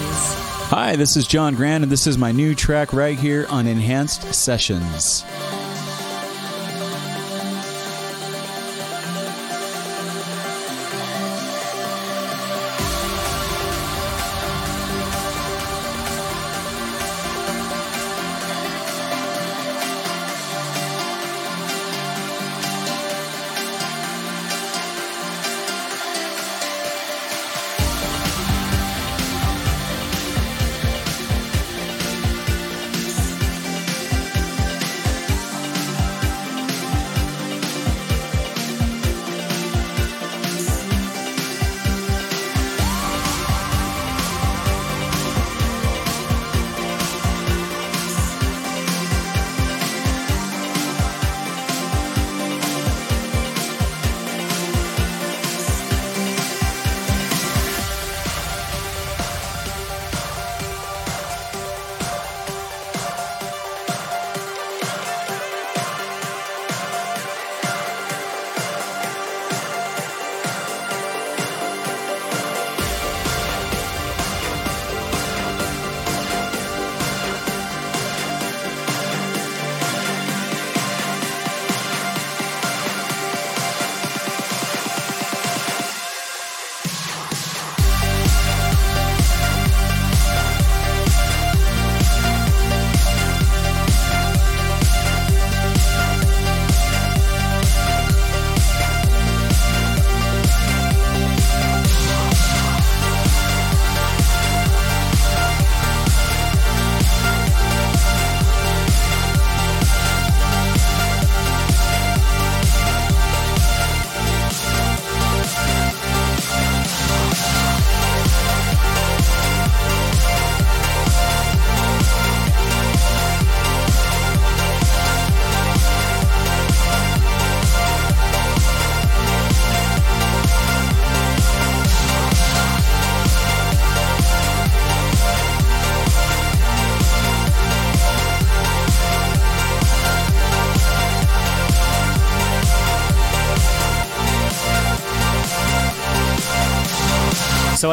Hi, 0.69 0.95
this 0.95 1.17
is 1.17 1.27
John 1.27 1.55
Grant, 1.55 1.85
and 1.85 1.91
this 1.91 2.07
is 2.07 2.19
my 2.19 2.33
new 2.33 2.55
track 2.55 2.93
right 2.93 3.19
here 3.19 3.47
on 3.49 3.67
Enhanced 3.67 4.35
Sessions. 4.35 5.25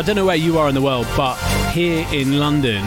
I 0.02 0.04
don't 0.04 0.16
know 0.16 0.26
where 0.26 0.36
you 0.36 0.58
are 0.58 0.68
in 0.68 0.74
the 0.74 0.82
world, 0.82 1.06
but 1.16 1.36
here 1.74 2.08
in 2.12 2.40
London, 2.40 2.84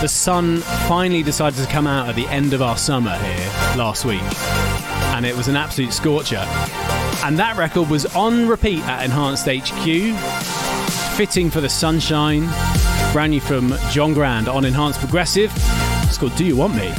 the 0.00 0.08
sun 0.08 0.56
finally 0.88 1.22
decided 1.22 1.64
to 1.64 1.70
come 1.70 1.86
out 1.86 2.08
at 2.08 2.16
the 2.16 2.26
end 2.26 2.52
of 2.52 2.60
our 2.60 2.76
summer 2.76 3.16
here 3.18 3.46
last 3.76 4.04
week. 4.04 4.20
And 5.14 5.24
it 5.24 5.36
was 5.36 5.46
an 5.46 5.54
absolute 5.54 5.92
scorcher. 5.92 6.44
And 7.24 7.38
that 7.38 7.54
record 7.56 7.88
was 7.88 8.04
on 8.16 8.48
repeat 8.48 8.80
at 8.80 9.04
Enhanced 9.04 9.46
HQ, 9.46 11.16
fitting 11.16 11.50
for 11.50 11.60
the 11.60 11.68
sunshine. 11.68 12.48
Brand 13.12 13.30
new 13.30 13.40
from 13.40 13.72
John 13.92 14.12
Grand 14.12 14.48
on 14.48 14.64
Enhanced 14.64 14.98
Progressive. 14.98 15.52
It's 16.08 16.18
called 16.18 16.34
Do 16.34 16.44
You 16.44 16.56
Want 16.56 16.74
Me? 16.74 16.92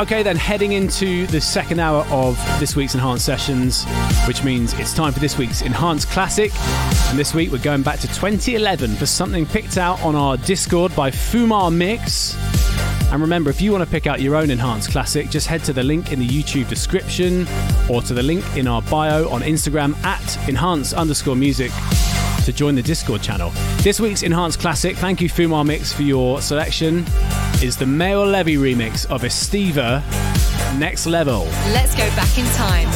Okay, 0.00 0.24
then 0.24 0.34
heading 0.34 0.72
into 0.72 1.28
the 1.28 1.40
second 1.40 1.78
hour 1.78 2.04
of 2.10 2.36
this 2.58 2.74
week's 2.74 2.94
Enhanced 2.94 3.24
Sessions, 3.24 3.84
which 4.26 4.42
means 4.42 4.72
it's 4.74 4.92
time 4.92 5.12
for 5.12 5.20
this 5.20 5.38
week's 5.38 5.62
Enhanced 5.62 6.08
Classic. 6.08 6.50
And 7.14 7.20
this 7.20 7.32
week 7.32 7.52
we're 7.52 7.58
going 7.58 7.84
back 7.84 8.00
to 8.00 8.08
2011 8.08 8.96
for 8.96 9.06
something 9.06 9.46
picked 9.46 9.78
out 9.78 10.02
on 10.02 10.16
our 10.16 10.36
Discord 10.36 10.96
by 10.96 11.12
Fumar 11.12 11.72
Mix. 11.72 12.36
And 13.12 13.22
remember, 13.22 13.50
if 13.50 13.60
you 13.60 13.70
want 13.70 13.84
to 13.84 13.88
pick 13.88 14.08
out 14.08 14.20
your 14.20 14.34
own 14.34 14.50
Enhanced 14.50 14.90
Classic, 14.90 15.30
just 15.30 15.46
head 15.46 15.62
to 15.62 15.72
the 15.72 15.84
link 15.84 16.10
in 16.10 16.18
the 16.18 16.26
YouTube 16.26 16.68
description 16.68 17.46
or 17.88 18.02
to 18.02 18.14
the 18.14 18.22
link 18.24 18.44
in 18.56 18.66
our 18.66 18.82
bio 18.82 19.28
on 19.28 19.42
Instagram 19.42 19.96
at 20.02 20.48
enhance 20.48 20.92
underscore 20.92 21.36
music 21.36 21.70
to 22.46 22.52
join 22.52 22.74
the 22.74 22.82
Discord 22.82 23.22
channel. 23.22 23.50
This 23.82 24.00
week's 24.00 24.24
Enhanced 24.24 24.58
Classic, 24.58 24.96
thank 24.96 25.20
you 25.20 25.28
Fumar 25.28 25.64
Mix 25.64 25.92
for 25.92 26.02
your 26.02 26.40
selection, 26.42 27.04
is 27.62 27.76
the 27.76 27.84
Maor 27.84 28.28
Levi 28.28 28.60
remix 28.60 29.08
of 29.08 29.22
Estiva 29.22 30.02
Next 30.80 31.06
Level. 31.06 31.44
Let's 31.70 31.94
go 31.94 32.08
back 32.16 32.36
in 32.36 32.46
time. 32.56 32.90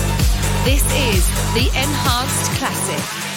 This 0.64 0.82
is 1.14 1.24
the 1.54 1.68
Enhanced 1.78 2.50
Classic. 2.58 3.27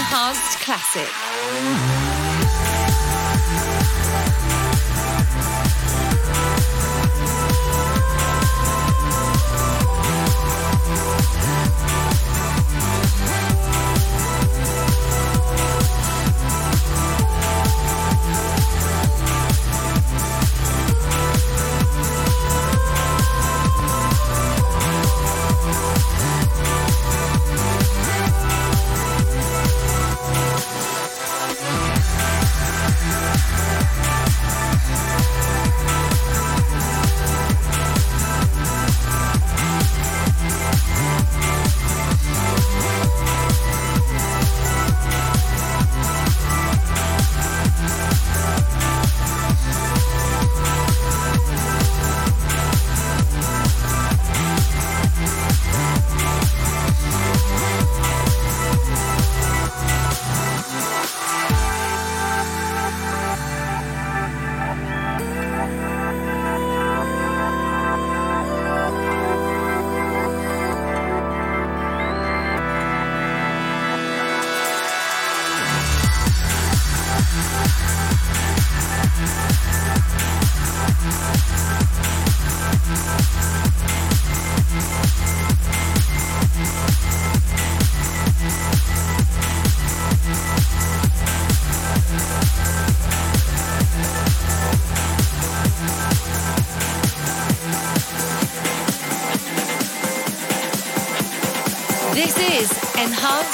Enhanced 0.00 0.58
Classic. 0.60 1.19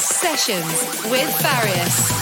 Sessions 0.00 1.10
with 1.10 1.32
Farius. 1.40 2.15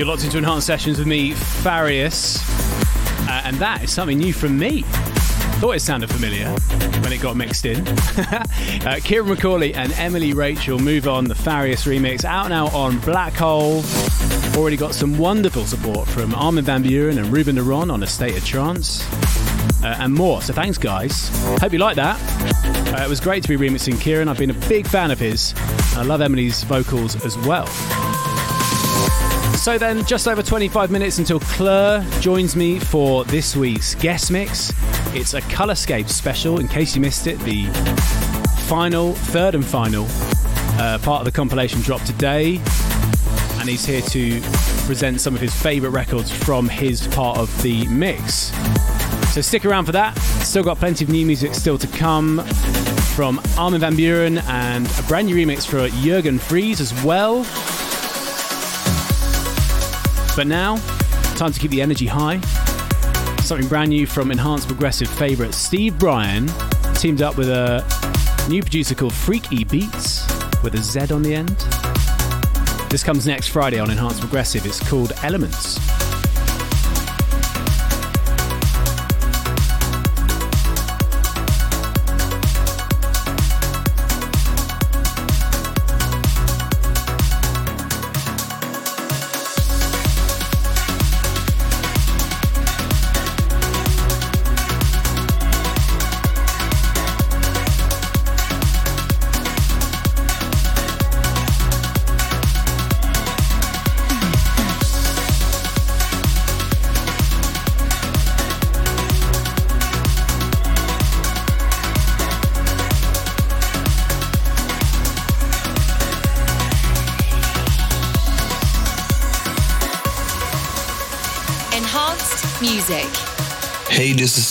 You're 0.00 0.06
locked 0.06 0.24
into 0.24 0.38
enhanced 0.38 0.66
sessions 0.66 0.98
with 0.98 1.06
me, 1.06 1.32
Farius, 1.32 2.38
uh, 3.28 3.42
and 3.44 3.54
that 3.56 3.84
is 3.84 3.92
something 3.92 4.16
new 4.16 4.32
from 4.32 4.58
me. 4.58 4.80
Thought 5.60 5.72
it 5.72 5.80
sounded 5.80 6.08
familiar 6.08 6.48
when 7.02 7.12
it 7.12 7.20
got 7.20 7.36
mixed 7.36 7.66
in. 7.66 7.86
uh, 7.86 8.98
Ciaran 9.00 9.28
McAuley 9.28 9.74
and 9.74 9.92
Emily 9.98 10.32
Rachel 10.32 10.78
move 10.78 11.06
on 11.06 11.24
the 11.24 11.34
Farius 11.34 11.84
remix 11.84 12.24
out 12.24 12.48
now 12.48 12.68
on 12.68 12.98
Black 13.00 13.34
Hole. 13.34 13.82
Already 14.56 14.78
got 14.78 14.94
some 14.94 15.18
wonderful 15.18 15.66
support 15.66 16.08
from 16.08 16.34
Armin 16.34 16.64
van 16.64 16.82
Buuren 16.82 17.18
and 17.18 17.30
Ruben 17.30 17.62
Ronde 17.62 17.92
on 17.92 18.02
A 18.02 18.06
State 18.06 18.38
of 18.38 18.44
Trance. 18.46 19.06
Uh, 19.84 19.96
and 19.98 20.14
more. 20.14 20.40
So 20.40 20.54
thanks, 20.54 20.78
guys. 20.78 21.28
Hope 21.60 21.74
you 21.74 21.78
like 21.78 21.96
that. 21.96 22.18
Uh, 22.98 23.04
it 23.04 23.08
was 23.10 23.20
great 23.20 23.42
to 23.42 23.48
be 23.50 23.58
remixing 23.58 24.00
Ciaran. 24.00 24.28
I've 24.28 24.38
been 24.38 24.48
a 24.48 24.66
big 24.66 24.86
fan 24.86 25.10
of 25.10 25.18
his. 25.18 25.52
I 25.94 26.04
love 26.04 26.22
Emily's 26.22 26.62
vocals 26.64 27.22
as 27.22 27.36
well. 27.36 27.66
So 29.60 29.76
then, 29.76 30.06
just 30.06 30.26
over 30.26 30.42
25 30.42 30.90
minutes 30.90 31.18
until 31.18 31.38
Klur 31.38 32.02
joins 32.22 32.56
me 32.56 32.78
for 32.78 33.26
this 33.26 33.54
week's 33.54 33.94
guest 33.94 34.30
mix. 34.30 34.72
It's 35.14 35.34
a 35.34 35.42
Colorscape 35.42 36.08
special, 36.08 36.60
in 36.60 36.66
case 36.66 36.94
you 36.94 37.02
missed 37.02 37.26
it, 37.26 37.38
the 37.40 37.66
final, 38.66 39.12
third 39.12 39.54
and 39.54 39.62
final 39.62 40.06
uh, 40.80 40.98
part 41.02 41.20
of 41.20 41.24
the 41.26 41.30
compilation 41.30 41.82
drop 41.82 42.00
today. 42.04 42.56
And 43.58 43.68
he's 43.68 43.84
here 43.84 44.00
to 44.00 44.40
present 44.86 45.20
some 45.20 45.34
of 45.34 45.42
his 45.42 45.54
favourite 45.54 45.92
records 45.92 46.30
from 46.30 46.66
his 46.66 47.06
part 47.08 47.36
of 47.36 47.62
the 47.62 47.86
mix. 47.88 48.52
So 49.34 49.42
stick 49.42 49.66
around 49.66 49.84
for 49.84 49.92
that. 49.92 50.18
Still 50.42 50.64
got 50.64 50.78
plenty 50.78 51.04
of 51.04 51.10
new 51.10 51.26
music 51.26 51.52
still 51.54 51.76
to 51.76 51.86
come 51.86 52.42
from 53.14 53.38
Armin 53.58 53.82
van 53.82 53.94
Buuren 53.94 54.42
and 54.44 54.90
a 54.98 55.02
brand 55.02 55.26
new 55.26 55.36
remix 55.36 55.66
for 55.66 55.86
Jürgen 55.98 56.38
Vries 56.38 56.80
as 56.80 57.04
well. 57.04 57.44
But 60.40 60.46
now, 60.46 60.76
time 61.36 61.52
to 61.52 61.60
keep 61.60 61.70
the 61.70 61.82
energy 61.82 62.06
high. 62.06 62.40
Something 63.42 63.68
brand 63.68 63.90
new 63.90 64.06
from 64.06 64.30
Enhanced 64.30 64.68
Progressive 64.68 65.06
favourite 65.06 65.52
Steve 65.52 65.98
Brian, 65.98 66.48
teamed 66.94 67.20
up 67.20 67.36
with 67.36 67.50
a 67.50 67.84
new 68.48 68.62
producer 68.62 68.94
called 68.94 69.12
Freaky 69.12 69.64
Beats 69.64 70.26
with 70.62 70.72
a 70.76 70.78
Z 70.78 71.12
on 71.12 71.20
the 71.20 71.34
end. 71.34 71.58
This 72.88 73.04
comes 73.04 73.26
next 73.26 73.48
Friday 73.48 73.78
on 73.78 73.90
Enhanced 73.90 74.20
Progressive. 74.20 74.64
It's 74.64 74.80
called 74.88 75.12
Elements. 75.22 75.78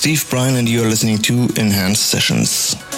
Steve 0.10 0.28
Brian, 0.32 0.56
and 0.56 0.68
you're 0.68 0.90
listening 0.90 1.20
to 1.20 1.48
Enhanced 1.56 2.08
Sessions. 2.10 2.89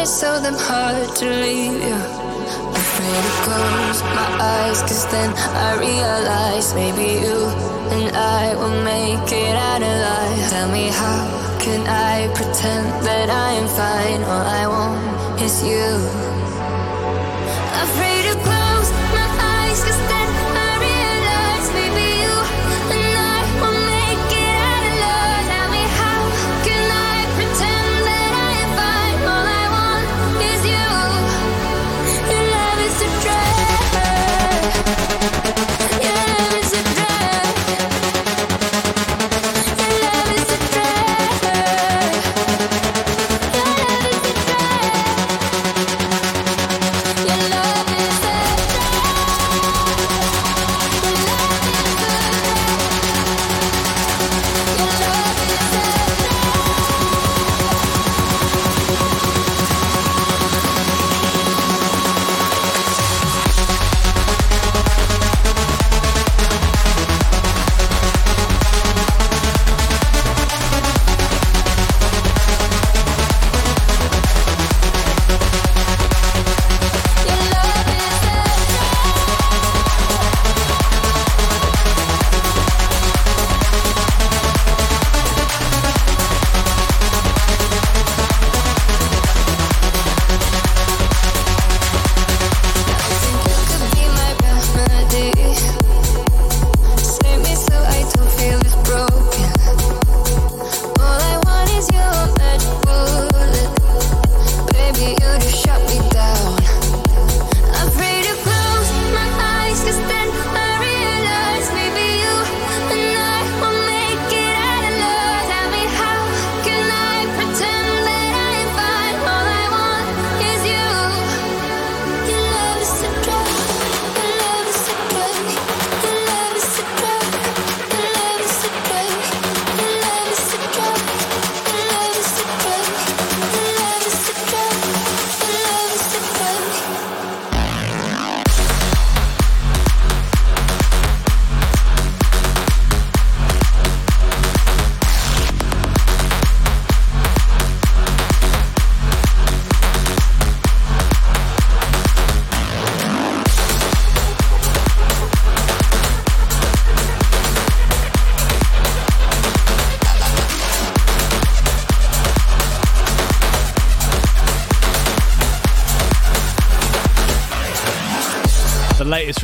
it's 0.00 0.10
so 0.10 0.40
them 0.40 0.54
hard 0.54 1.14
to 1.16 1.26
leave. 1.28 1.49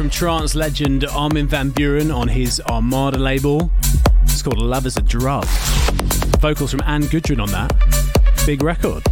From 0.06 0.10
trance 0.10 0.54
legend 0.54 1.04
Armin 1.04 1.48
van 1.48 1.72
Buuren 1.72 2.14
on 2.14 2.28
his 2.28 2.60
Armada 2.68 3.18
label. 3.18 3.72
It's 4.22 4.40
called 4.40 4.58
Love 4.58 4.86
is 4.86 4.96
a 4.96 5.02
Drug. 5.02 5.44
Vocals 6.38 6.70
from 6.70 6.82
Anne 6.84 7.02
Gudrun 7.04 7.40
on 7.42 7.50
that. 7.50 7.72
Big 8.46 8.62
record. 8.62 9.02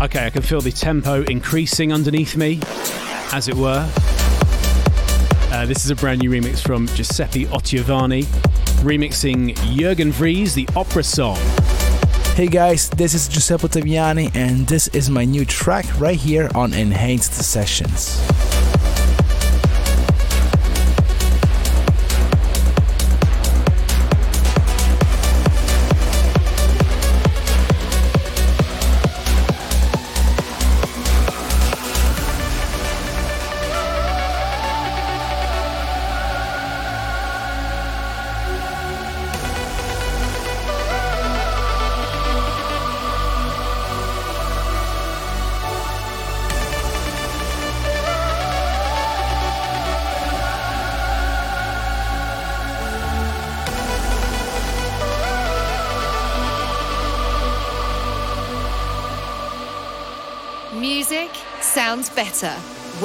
Okay, 0.00 0.26
I 0.26 0.30
can 0.30 0.42
feel 0.42 0.60
the 0.60 0.72
tempo 0.72 1.22
increasing 1.22 1.92
underneath 1.92 2.36
me, 2.36 2.58
as 3.32 3.46
it 3.46 3.54
were. 3.54 3.88
Uh, 5.52 5.66
this 5.66 5.84
is 5.84 5.90
a 5.90 5.94
brand 5.94 6.20
new 6.20 6.30
remix 6.30 6.60
from 6.60 6.88
Giuseppe 6.88 7.44
Ottaviani, 7.46 8.24
remixing 8.82 9.54
Jürgen 9.76 10.10
Vries, 10.10 10.52
the 10.54 10.68
opera 10.74 11.04
song. 11.04 11.38
Hey 12.34 12.48
guys, 12.48 12.90
this 12.90 13.14
is 13.14 13.28
Giuseppe 13.28 13.68
Ottaviani, 13.68 14.34
and 14.34 14.66
this 14.66 14.88
is 14.88 15.08
my 15.10 15.24
new 15.24 15.44
track 15.44 15.84
right 16.00 16.18
here 16.18 16.50
on 16.56 16.72
Enhanced 16.72 17.34
Sessions. 17.34 18.31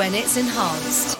When 0.07 0.15
it's 0.15 0.38
enhanced. 0.38 1.16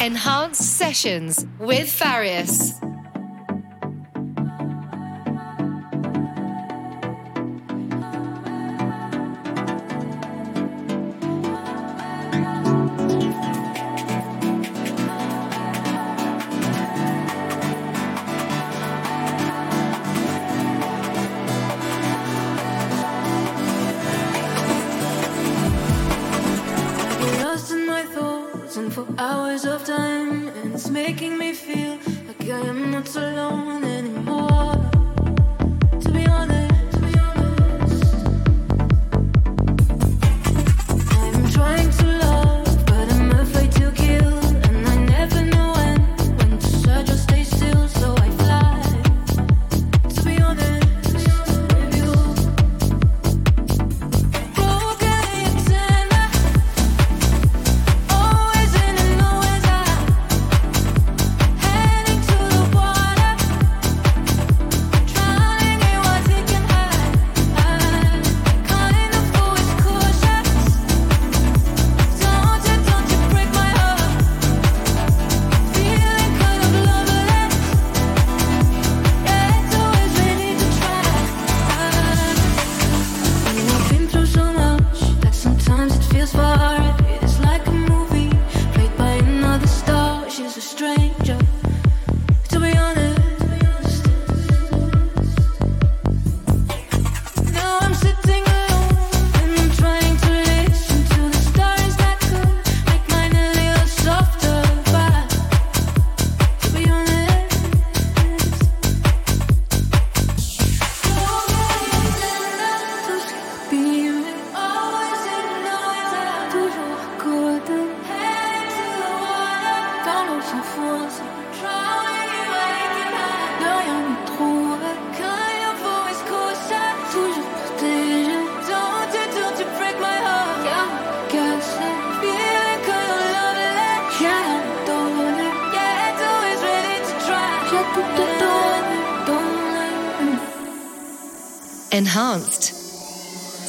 Enhanced 0.00 0.62
Sessions 0.78 1.46
with 1.58 1.90
Farius. 1.90 2.67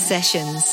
Sessions. 0.09 0.68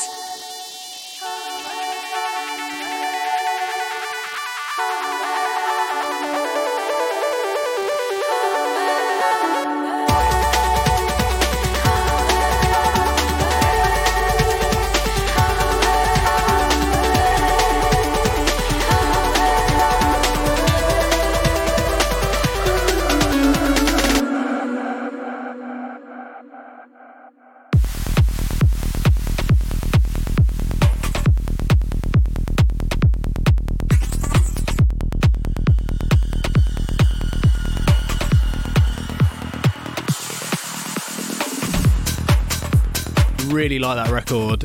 Like 43.95 44.05
that 44.05 44.13
record. 44.13 44.59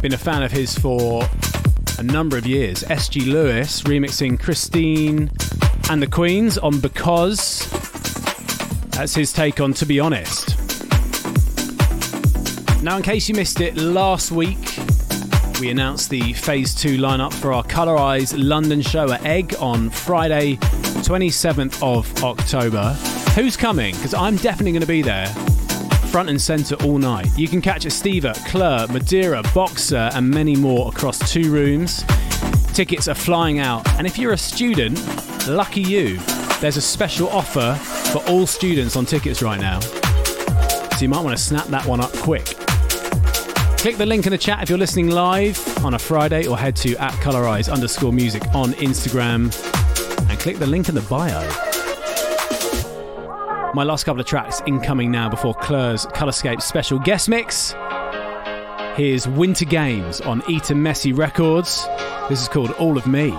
Been 0.00 0.14
a 0.14 0.18
fan 0.18 0.44
of 0.44 0.52
his 0.52 0.78
for 0.78 1.24
a 1.98 2.02
number 2.04 2.38
of 2.38 2.46
years. 2.46 2.84
SG 2.84 3.26
Lewis 3.26 3.82
remixing 3.82 4.38
Christine 4.38 5.28
and 5.90 6.00
the 6.00 6.06
Queens 6.06 6.56
on 6.56 6.78
Because. 6.78 7.68
That's 8.90 9.12
his 9.12 9.32
take 9.32 9.60
on 9.60 9.72
To 9.74 9.86
Be 9.86 9.98
Honest. 9.98 10.56
Now, 12.80 12.96
in 12.96 13.02
case 13.02 13.28
you 13.28 13.34
missed 13.34 13.60
it, 13.60 13.76
last 13.76 14.30
week 14.30 14.78
we 15.58 15.70
announced 15.70 16.08
the 16.08 16.32
Phase 16.34 16.76
2 16.76 16.96
lineup 16.98 17.32
for 17.32 17.52
our 17.52 17.64
Colorize 17.64 18.34
London 18.38 18.82
show 18.82 19.10
at 19.10 19.24
Egg 19.24 19.56
on 19.58 19.90
Friday, 19.90 20.56
27th 21.02 21.82
of 21.82 22.22
October. 22.22 22.92
Who's 23.34 23.56
coming? 23.56 23.96
Because 23.96 24.14
I'm 24.14 24.36
definitely 24.36 24.72
going 24.72 24.82
to 24.82 24.86
be 24.86 25.02
there 25.02 25.34
front 26.08 26.30
and 26.30 26.40
centre 26.40 26.74
all 26.84 26.98
night. 26.98 27.28
You 27.36 27.48
can 27.48 27.60
catch 27.60 27.84
Estiva, 27.84 28.34
Klur, 28.46 28.86
Modera, 28.88 29.42
Boxer, 29.54 30.10
and 30.14 30.28
many 30.28 30.56
more 30.56 30.88
across 30.88 31.18
two 31.30 31.52
rooms. 31.52 32.02
Tickets 32.72 33.08
are 33.08 33.14
flying 33.14 33.58
out, 33.58 33.86
and 33.98 34.06
if 34.06 34.18
you're 34.18 34.32
a 34.32 34.38
student, 34.38 34.98
lucky 35.46 35.82
you, 35.82 36.18
there's 36.60 36.78
a 36.78 36.80
special 36.80 37.28
offer 37.28 37.74
for 38.10 38.24
all 38.28 38.46
students 38.46 38.96
on 38.96 39.04
tickets 39.04 39.42
right 39.42 39.60
now. 39.60 39.80
So 39.80 41.02
you 41.02 41.08
might 41.08 41.22
want 41.22 41.36
to 41.36 41.42
snap 41.42 41.66
that 41.66 41.84
one 41.84 42.00
up 42.00 42.12
quick. 42.14 42.46
Click 43.76 43.96
the 43.96 44.06
link 44.06 44.26
in 44.26 44.32
the 44.32 44.38
chat 44.38 44.62
if 44.62 44.70
you're 44.70 44.78
listening 44.78 45.10
live 45.10 45.84
on 45.84 45.94
a 45.94 45.98
Friday, 45.98 46.46
or 46.46 46.56
head 46.56 46.74
to 46.76 46.96
at 46.96 47.12
colorize 47.14 47.70
underscore 47.70 48.12
music 48.12 48.42
on 48.54 48.72
Instagram 48.72 49.52
and 50.30 50.38
click 50.40 50.56
the 50.58 50.66
link 50.66 50.88
in 50.88 50.94
the 50.94 51.02
bio. 51.02 51.67
My 53.74 53.84
last 53.84 54.04
couple 54.04 54.20
of 54.20 54.26
tracks 54.26 54.62
incoming 54.66 55.10
now 55.10 55.28
before 55.28 55.54
Klur's 55.54 56.06
Colorscape 56.06 56.62
special 56.62 56.98
guest 56.98 57.28
mix. 57.28 57.74
Here's 58.96 59.28
Winter 59.28 59.66
Games 59.66 60.22
on 60.22 60.42
Eat 60.48 60.70
and 60.70 60.82
Messy 60.82 61.12
Records. 61.12 61.86
This 62.30 62.40
is 62.40 62.48
called 62.48 62.70
All 62.72 62.96
of 62.96 63.06
Me. 63.06 63.30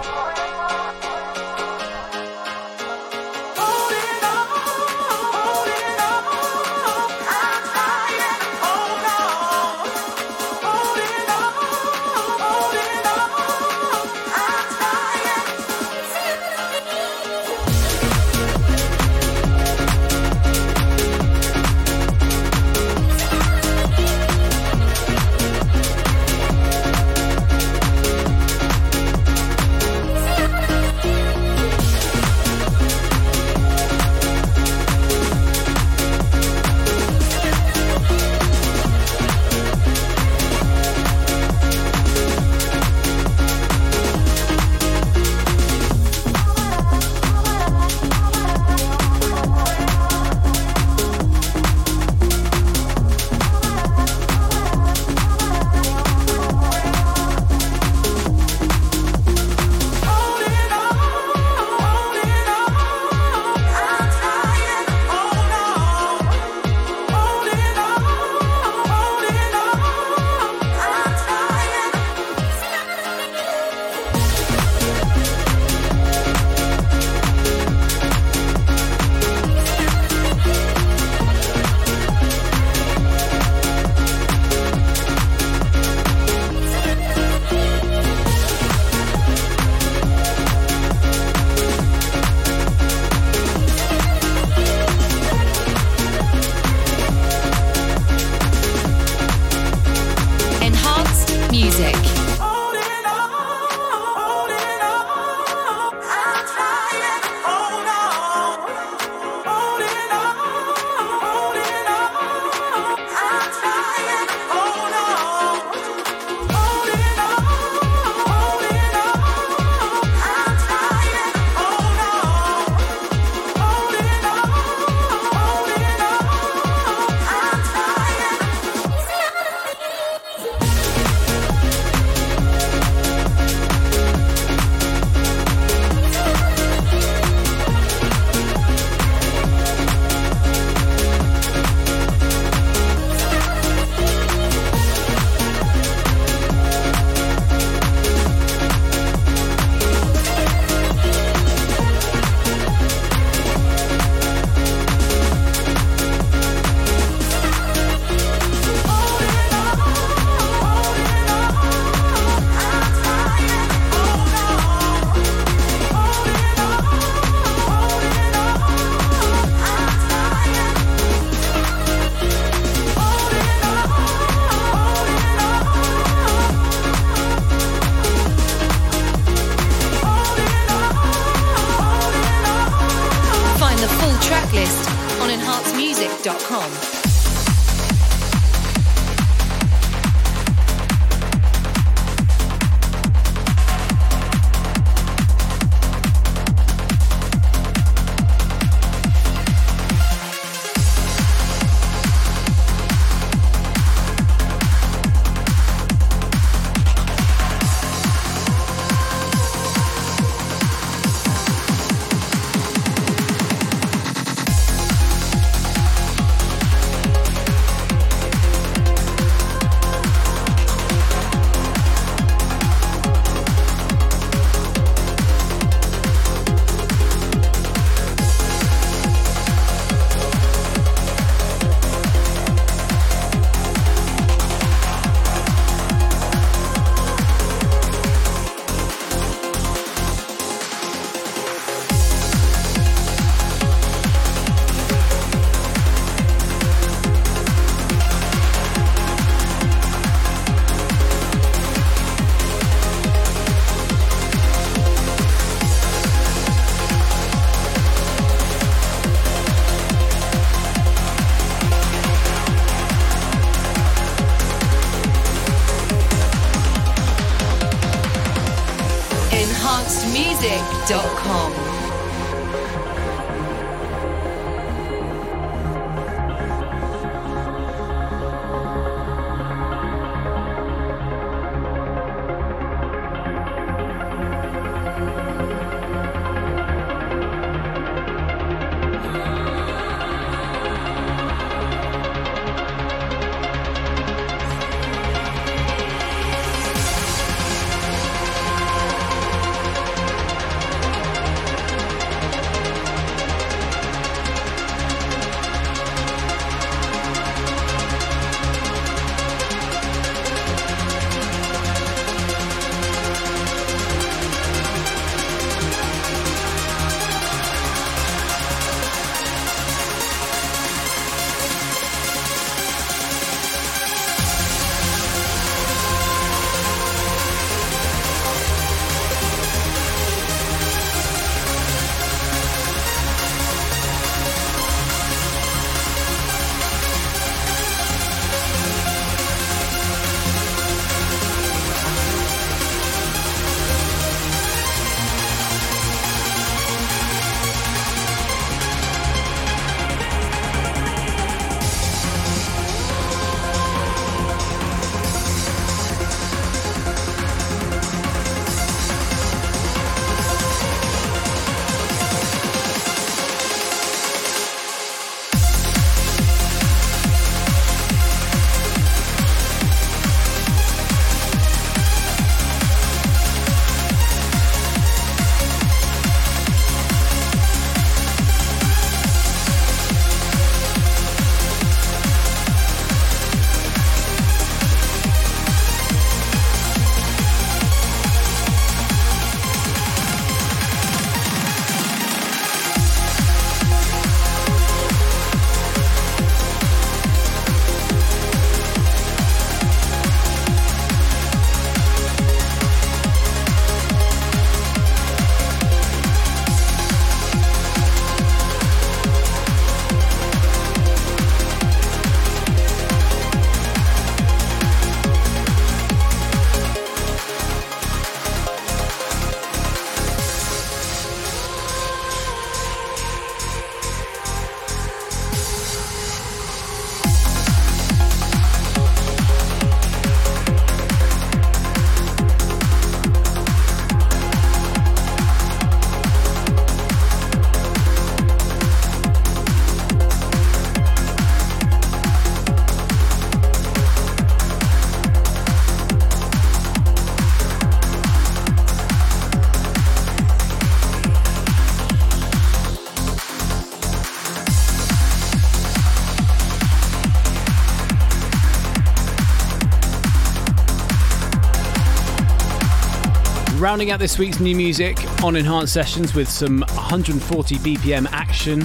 Rounding 463.69 463.91
out 463.91 463.99
this 463.99 464.17
week's 464.17 464.39
new 464.39 464.55
music 464.55 464.97
on 465.23 465.35
Enhanced 465.35 465.71
Sessions 465.71 466.15
with 466.15 466.27
some 466.27 466.61
140 466.61 467.55
BPM 467.57 468.07
action 468.11 468.63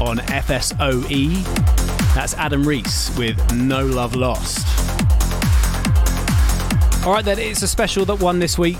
on 0.00 0.18
FSOE. 0.26 1.44
That's 2.16 2.34
Adam 2.34 2.66
Reese 2.66 3.16
with 3.16 3.54
No 3.54 3.86
Love 3.86 4.16
Lost. 4.16 4.66
All 7.06 7.12
right, 7.12 7.24
then, 7.24 7.38
it's 7.38 7.62
a 7.62 7.68
special 7.68 8.04
that 8.06 8.16
won 8.16 8.40
this 8.40 8.58
week. 8.58 8.78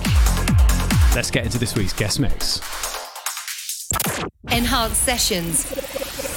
Let's 1.14 1.30
get 1.30 1.44
into 1.44 1.58
this 1.58 1.76
week's 1.76 1.92
guest 1.92 2.18
mix. 2.18 2.60
Enhanced 4.50 5.00
Sessions 5.04 5.90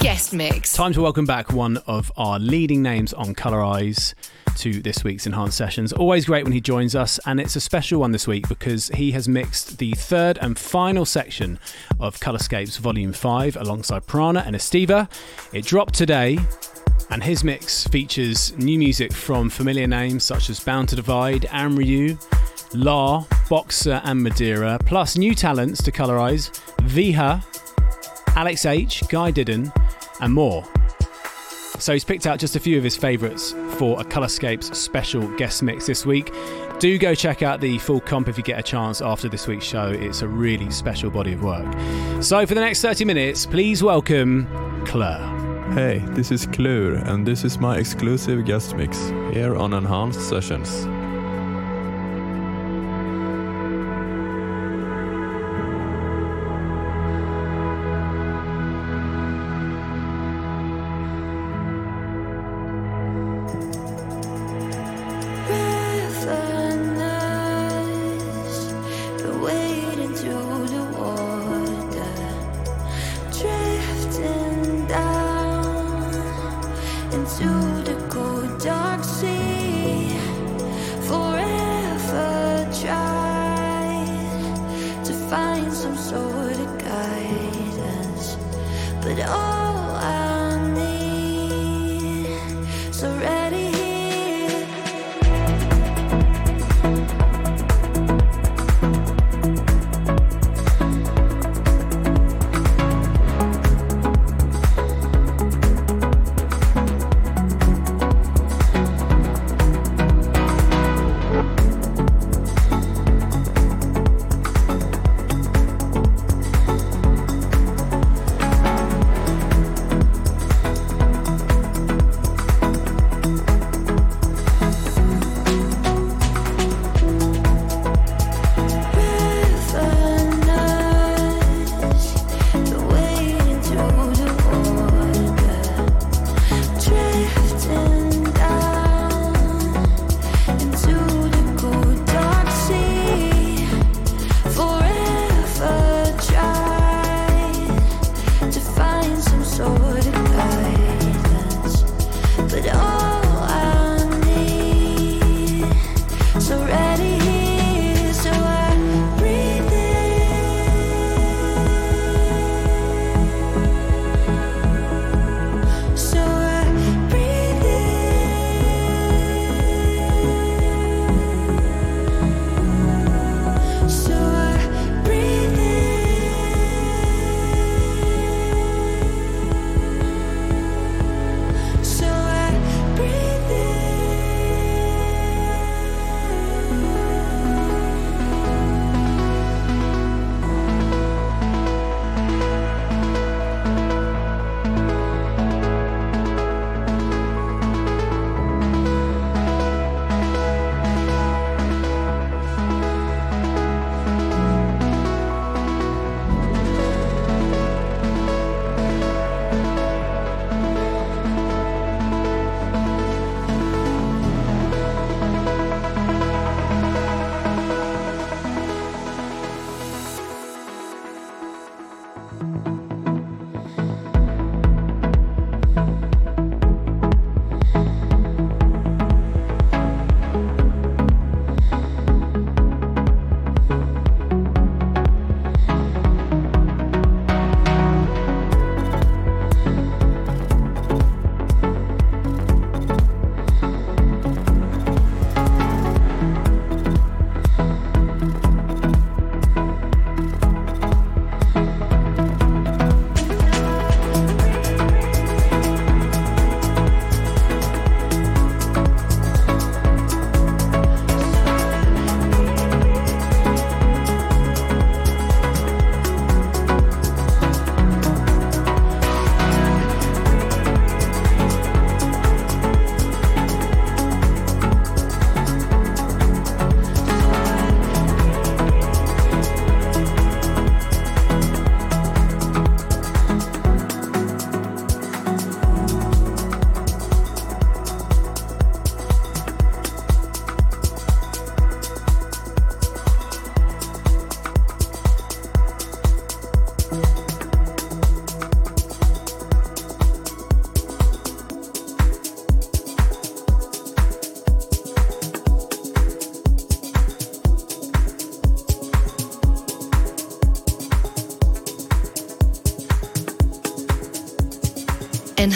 guest 0.04 0.34
mix. 0.34 0.74
Time 0.74 0.92
to 0.92 1.02
welcome 1.02 1.26
back 1.26 1.54
one 1.54 1.78
of 1.88 2.12
our 2.18 2.38
leading 2.38 2.82
names 2.82 3.14
on 3.14 3.34
Colorize 3.34 4.14
to 4.58 4.82
this 4.82 5.04
week's 5.04 5.26
Enhanced 5.26 5.58
Sessions. 5.58 5.94
Always 5.94 6.26
great 6.26 6.44
when 6.44 6.54
he 6.54 6.62
joins 6.62 6.96
us, 6.96 7.20
and 7.26 7.40
it's 7.40 7.56
a 7.56 7.60
special 7.60 8.00
one 8.00 8.12
this 8.12 8.28
week 8.28 8.48
because 8.48 8.90
he 8.90 9.12
has 9.12 9.28
mixed 9.28 9.78
the 9.78 9.92
third 9.94 10.38
and 10.42 10.58
final 10.58 11.06
section 11.06 11.60
of 12.00 12.20
Colorscapes 12.20 12.80
Volume 12.80 13.14
5 13.14 13.58
alongside 13.58 14.06
Prana 14.06 14.44
and 14.46 14.56
Estiva. 14.56 15.10
It 15.54 15.66
dropped 15.66 15.94
today, 15.94 16.40
and 17.10 17.24
his 17.24 17.44
mix 17.44 17.88
features 17.88 18.58
new 18.58 18.78
music 18.80 19.14
from 19.14 19.50
familiar 19.50 19.88
names 19.88 20.24
such 20.24 20.50
as 20.50 20.60
Bound 20.60 20.90
to 20.90 20.96
Divide, 20.96 21.44
Amryu, 21.44 22.18
La, 22.74 23.26
Boxer, 23.50 24.02
and 24.04 24.22
Madeira, 24.22 24.80
plus 24.86 25.18
new 25.18 25.36
talents 25.36 25.82
to 25.84 25.92
colorize 25.92 26.52
Viha, 26.88 27.44
Alex 28.36 28.66
H, 28.66 29.04
Guy 29.10 29.32
Didden, 29.32 29.72
and 30.22 30.34
more. 30.34 30.64
So 31.80 31.94
he's 31.94 32.04
picked 32.04 32.28
out 32.28 32.40
just 32.40 32.56
a 32.56 32.60
few 32.60 32.78
of 32.78 32.84
his 32.84 32.96
favourites 32.96 33.52
for 33.78 34.00
a 34.00 34.04
Colorscapes 34.04 34.74
special 34.76 35.28
guest 35.38 35.64
mix 35.64 35.86
this 35.86 36.06
week. 36.06 36.34
Do 36.80 36.98
go 36.98 37.16
check 37.16 37.42
out 37.42 37.62
the 37.62 37.78
full 37.80 38.00
comp 38.00 38.28
if 38.28 38.38
you 38.38 38.44
get 38.44 38.60
a 38.60 38.64
chance 38.64 39.02
after 39.02 39.28
this 39.28 39.48
week's 39.48 39.66
show. 39.66 39.88
It's 39.90 40.22
a 40.22 40.28
really 40.28 40.70
special 40.72 41.10
body 41.10 41.34
of 41.34 41.44
work. 41.44 41.74
So 42.22 42.46
for 42.46 42.54
the 42.54 42.62
next 42.62 42.82
30 42.82 43.06
minutes, 43.06 43.46
please 43.46 43.84
welcome 43.84 44.48
Klur. 44.86 45.74
Hey, 45.74 46.00
this 46.10 46.32
is 46.32 46.46
Klur, 46.46 47.06
and 47.08 47.26
this 47.26 47.44
is 47.44 47.58
my 47.58 47.78
exclusive 47.78 48.46
guest 48.46 48.76
mix 48.76 49.10
here 49.32 49.56
on 49.56 49.74
Enhanced 49.74 50.22
Sessions. 50.30 50.86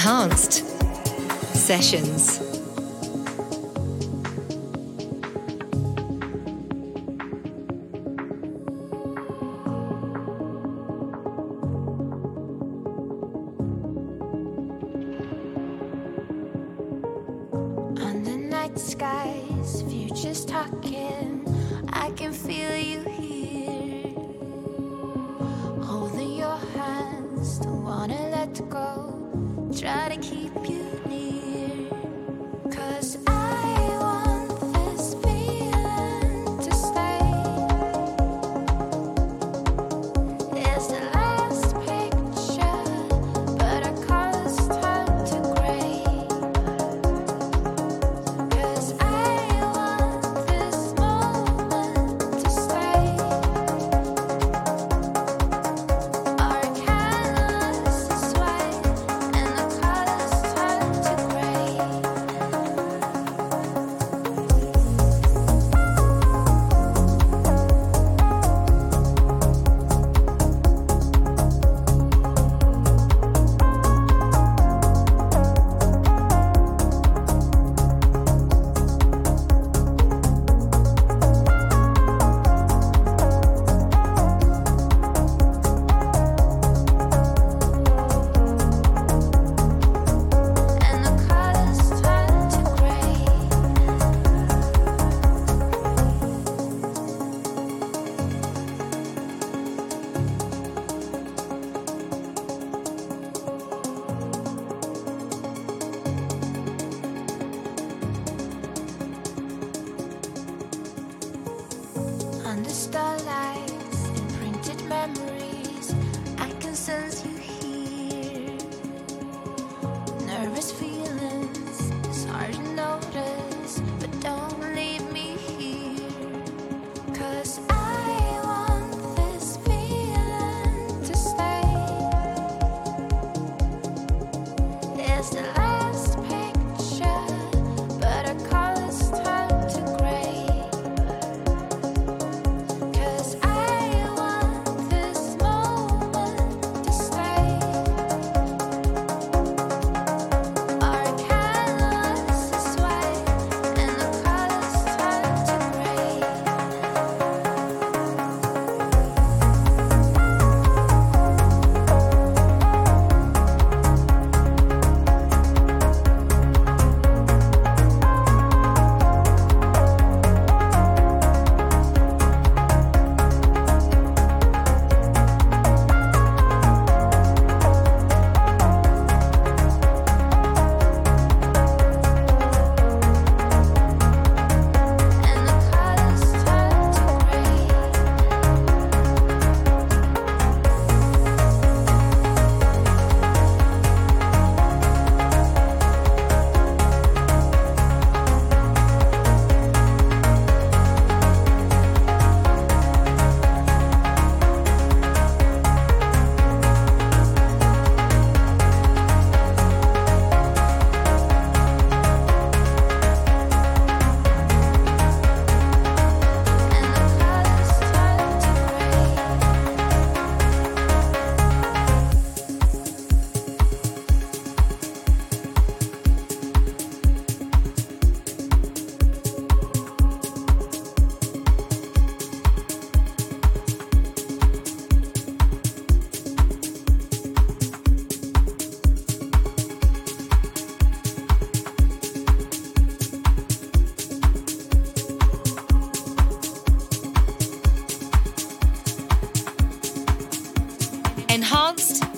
Enhanced 0.07 0.63
Sessions. 1.53 2.36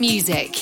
Music. 0.10 0.59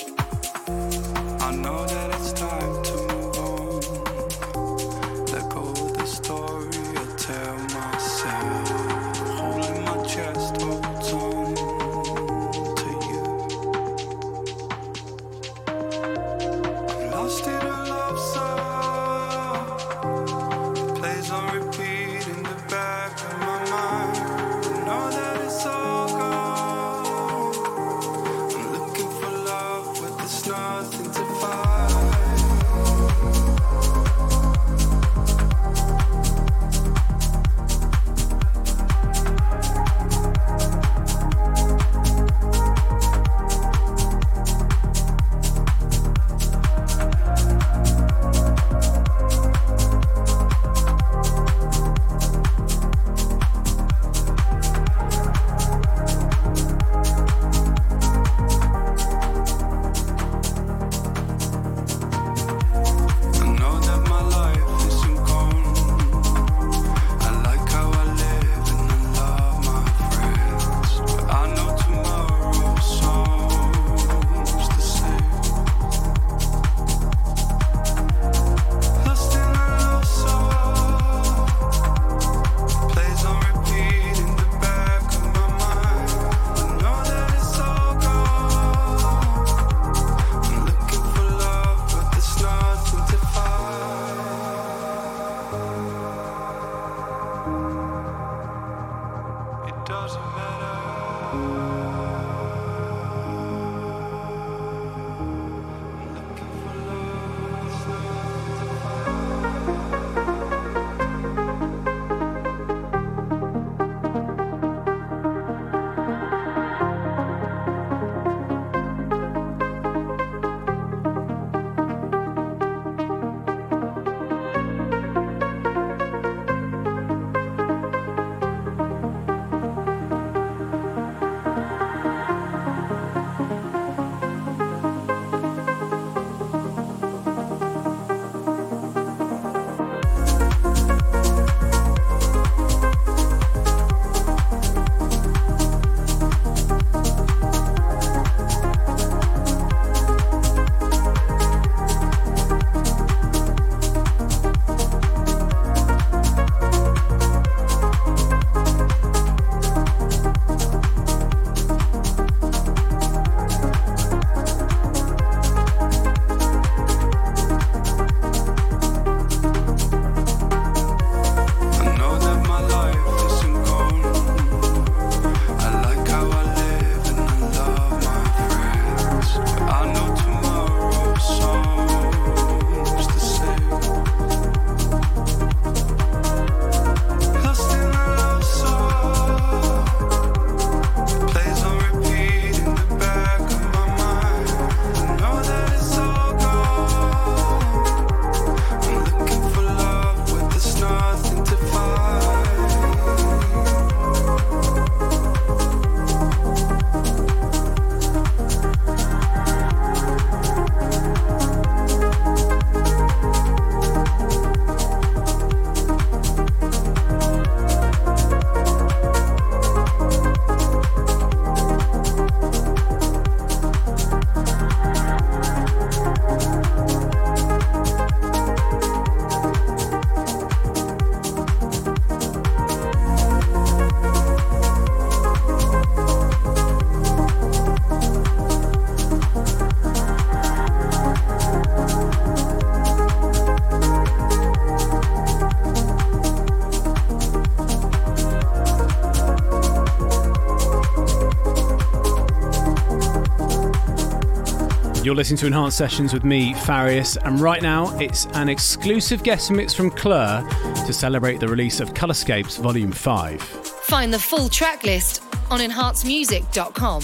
You're 255.08 255.16
listening 255.16 255.38
to 255.38 255.46
Enhanced 255.46 255.78
Sessions 255.78 256.12
with 256.12 256.26
me, 256.26 256.54
Farius, 256.54 257.16
and 257.24 257.40
right 257.40 257.62
now 257.62 257.98
it's 257.98 258.26
an 258.34 258.50
exclusive 258.50 259.24
guest 259.24 259.50
mix 259.52 259.74
from 259.74 259.90
Klur 259.90 260.46
to 260.86 260.92
celebrate 260.92 261.40
the 261.40 261.48
release 261.48 261.80
of 261.80 261.94
Colorscapes 261.94 262.60
Volume 262.60 262.92
5. 262.92 263.42
Find 263.42 264.14
the 264.14 264.20
full 264.20 264.50
track 264.50 264.84
list 264.84 265.24
on 265.50 265.62
enhancedmusic.com. 265.62 267.04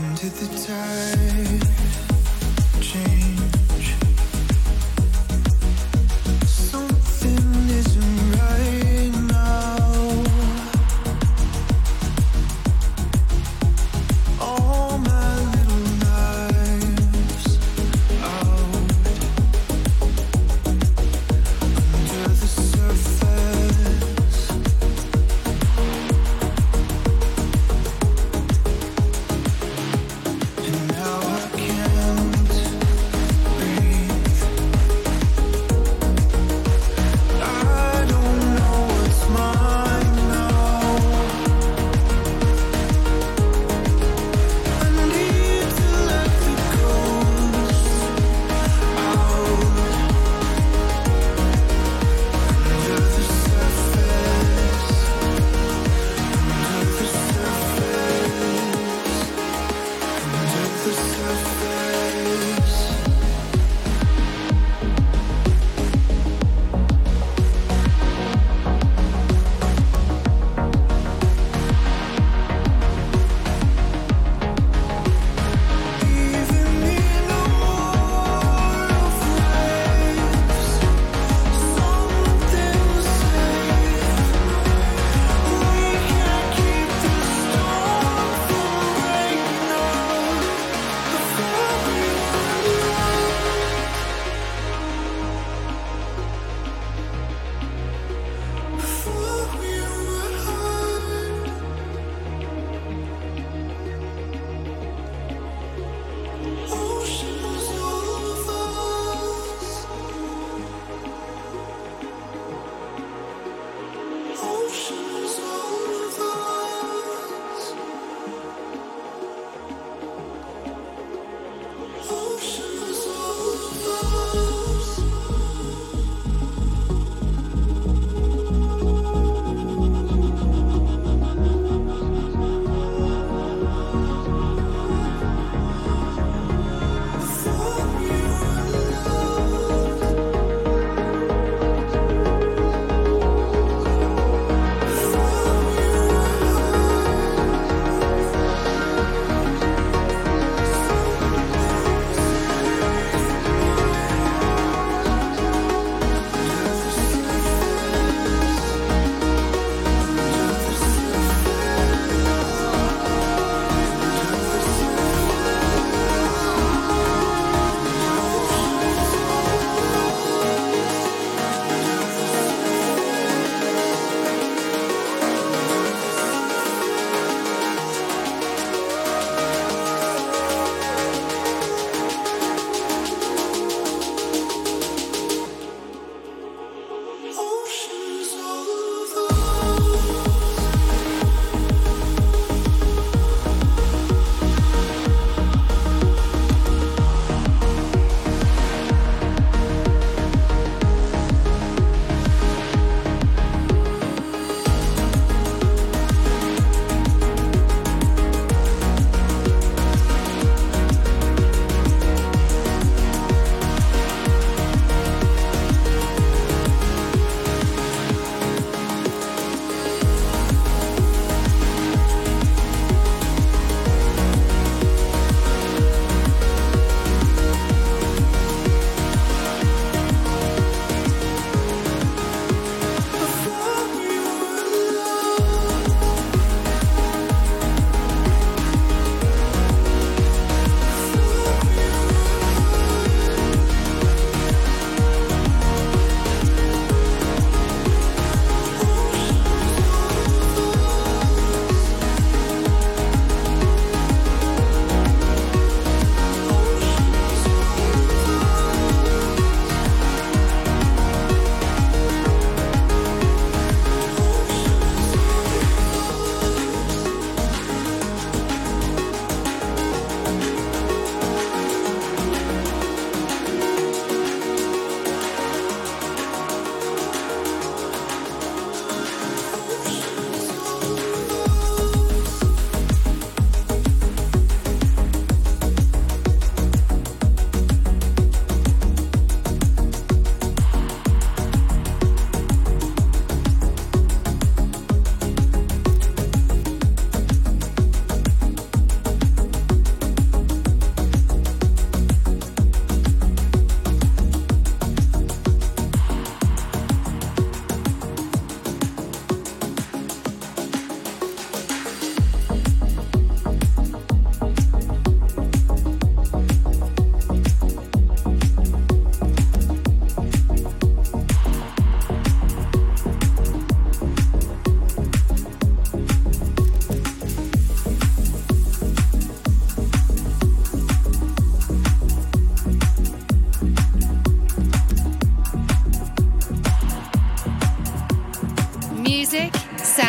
And 0.00 0.16
the 0.16 0.46
tide. 0.64 1.62
Can't 2.80 3.67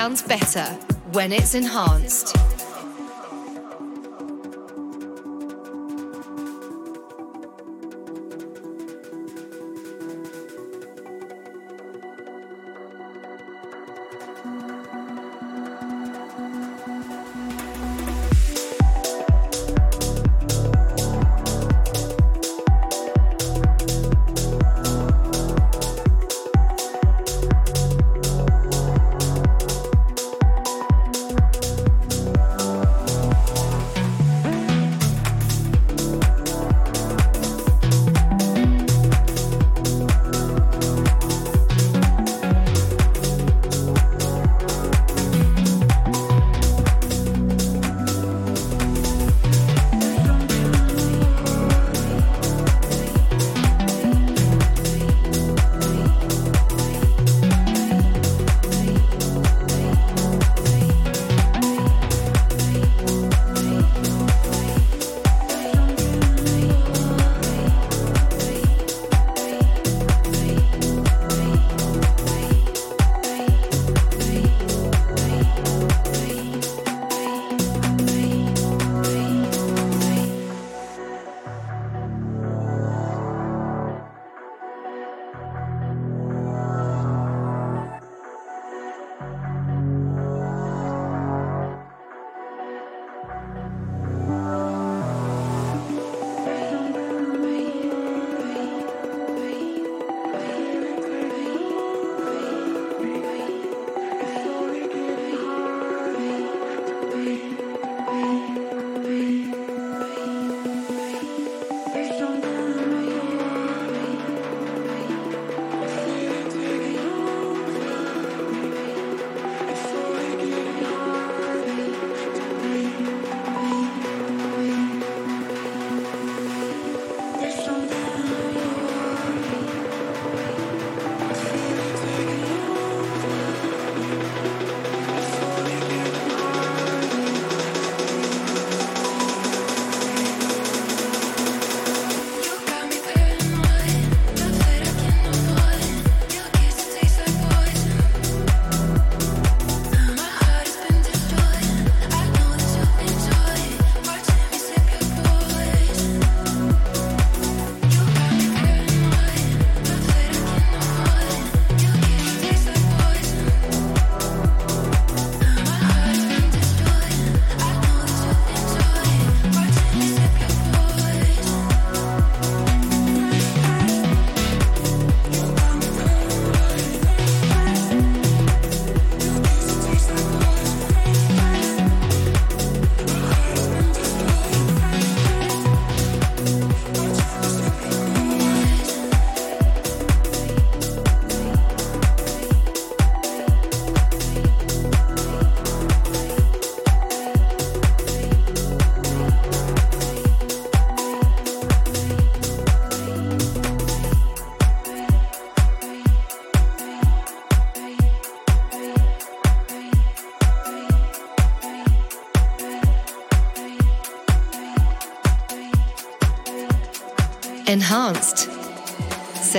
sounds 0.10 0.23
better 0.23 0.65
when 1.11 1.31
it's 1.31 1.53
enhanced. 1.53 2.39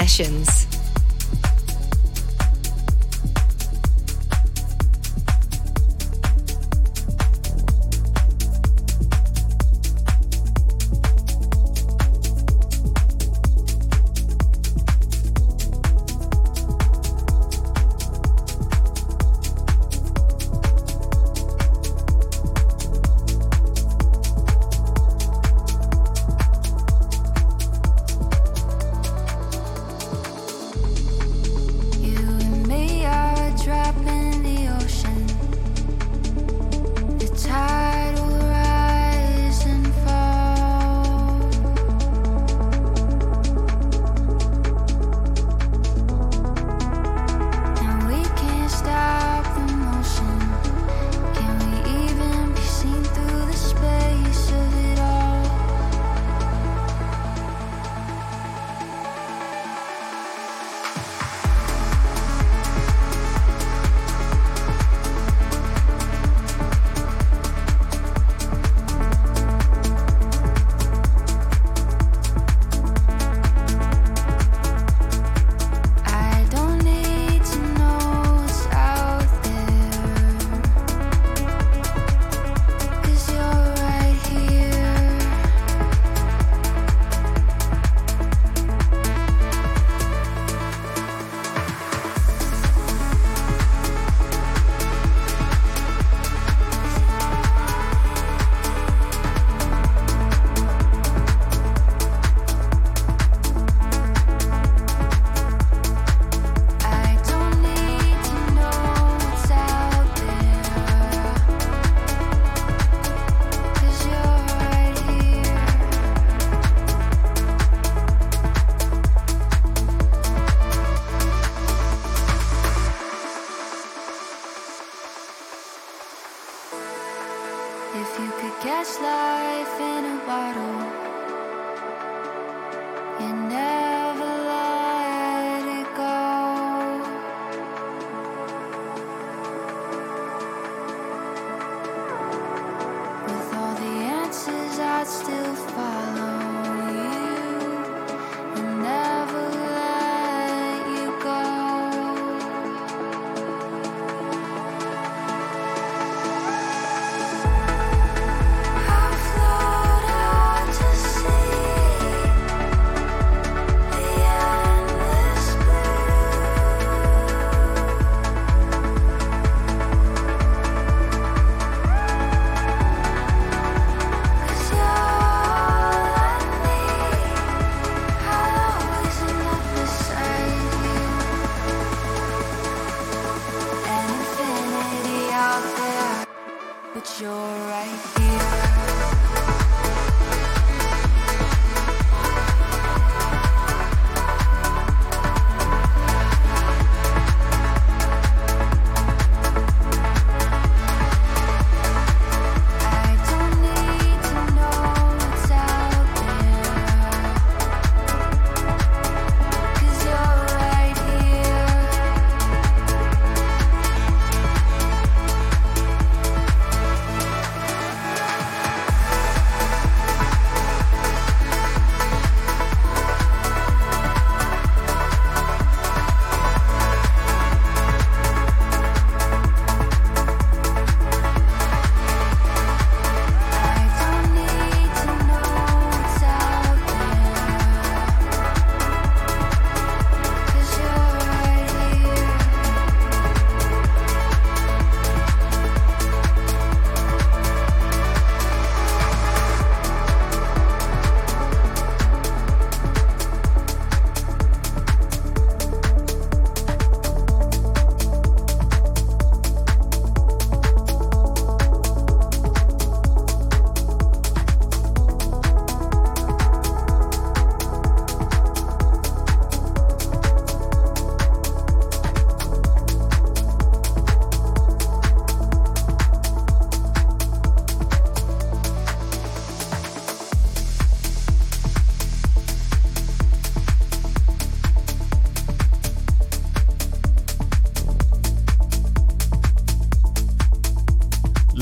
Sessions. 0.00 0.59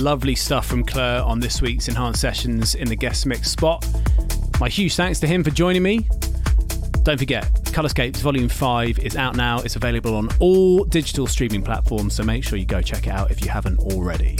Lovely 0.08 0.36
stuff 0.36 0.64
from 0.64 0.86
Klur 0.86 1.22
on 1.26 1.38
this 1.38 1.60
week's 1.60 1.86
Enhanced 1.86 2.22
Sessions 2.22 2.74
in 2.74 2.88
the 2.88 2.96
guest 2.96 3.26
mix 3.26 3.50
spot. 3.50 3.86
My 4.58 4.70
huge 4.70 4.96
thanks 4.96 5.20
to 5.20 5.26
him 5.26 5.44
for 5.44 5.50
joining 5.50 5.82
me. 5.82 6.08
Don't 7.02 7.18
forget, 7.18 7.44
Colorscapes 7.64 8.16
Volume 8.16 8.48
5 8.48 9.00
is 9.00 9.16
out 9.16 9.36
now. 9.36 9.58
It's 9.60 9.76
available 9.76 10.16
on 10.16 10.30
all 10.40 10.84
digital 10.84 11.26
streaming 11.26 11.62
platforms, 11.62 12.14
so 12.14 12.22
make 12.22 12.42
sure 12.42 12.58
you 12.58 12.64
go 12.64 12.80
check 12.80 13.06
it 13.06 13.10
out 13.10 13.30
if 13.30 13.44
you 13.44 13.50
haven't 13.50 13.80
already. 13.80 14.38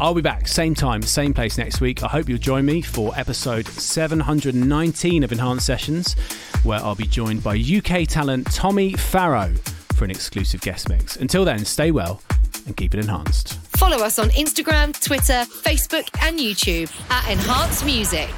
I'll 0.00 0.14
be 0.14 0.22
back, 0.22 0.48
same 0.48 0.74
time, 0.74 1.02
same 1.02 1.34
place 1.34 1.58
next 1.58 1.82
week. 1.82 2.02
I 2.02 2.08
hope 2.08 2.26
you'll 2.26 2.38
join 2.38 2.64
me 2.64 2.80
for 2.80 3.12
episode 3.18 3.66
719 3.66 5.22
of 5.22 5.30
Enhanced 5.30 5.66
Sessions, 5.66 6.14
where 6.62 6.78
I'll 6.78 6.94
be 6.94 7.06
joined 7.06 7.42
by 7.42 7.54
UK 7.54 8.08
talent 8.08 8.50
Tommy 8.50 8.94
Farrow 8.94 9.52
for 9.94 10.06
an 10.06 10.10
exclusive 10.10 10.62
guest 10.62 10.88
mix. 10.88 11.16
Until 11.16 11.44
then, 11.44 11.66
stay 11.66 11.90
well 11.90 12.22
and 12.64 12.74
keep 12.78 12.94
it 12.94 13.00
enhanced. 13.00 13.59
Follow 13.80 14.04
us 14.04 14.18
on 14.18 14.28
Instagram, 14.32 14.92
Twitter, 15.02 15.46
Facebook, 15.62 16.06
and 16.20 16.38
YouTube 16.38 16.92
at 17.10 17.30
Enhanced 17.32 17.86
Music. 17.86 18.28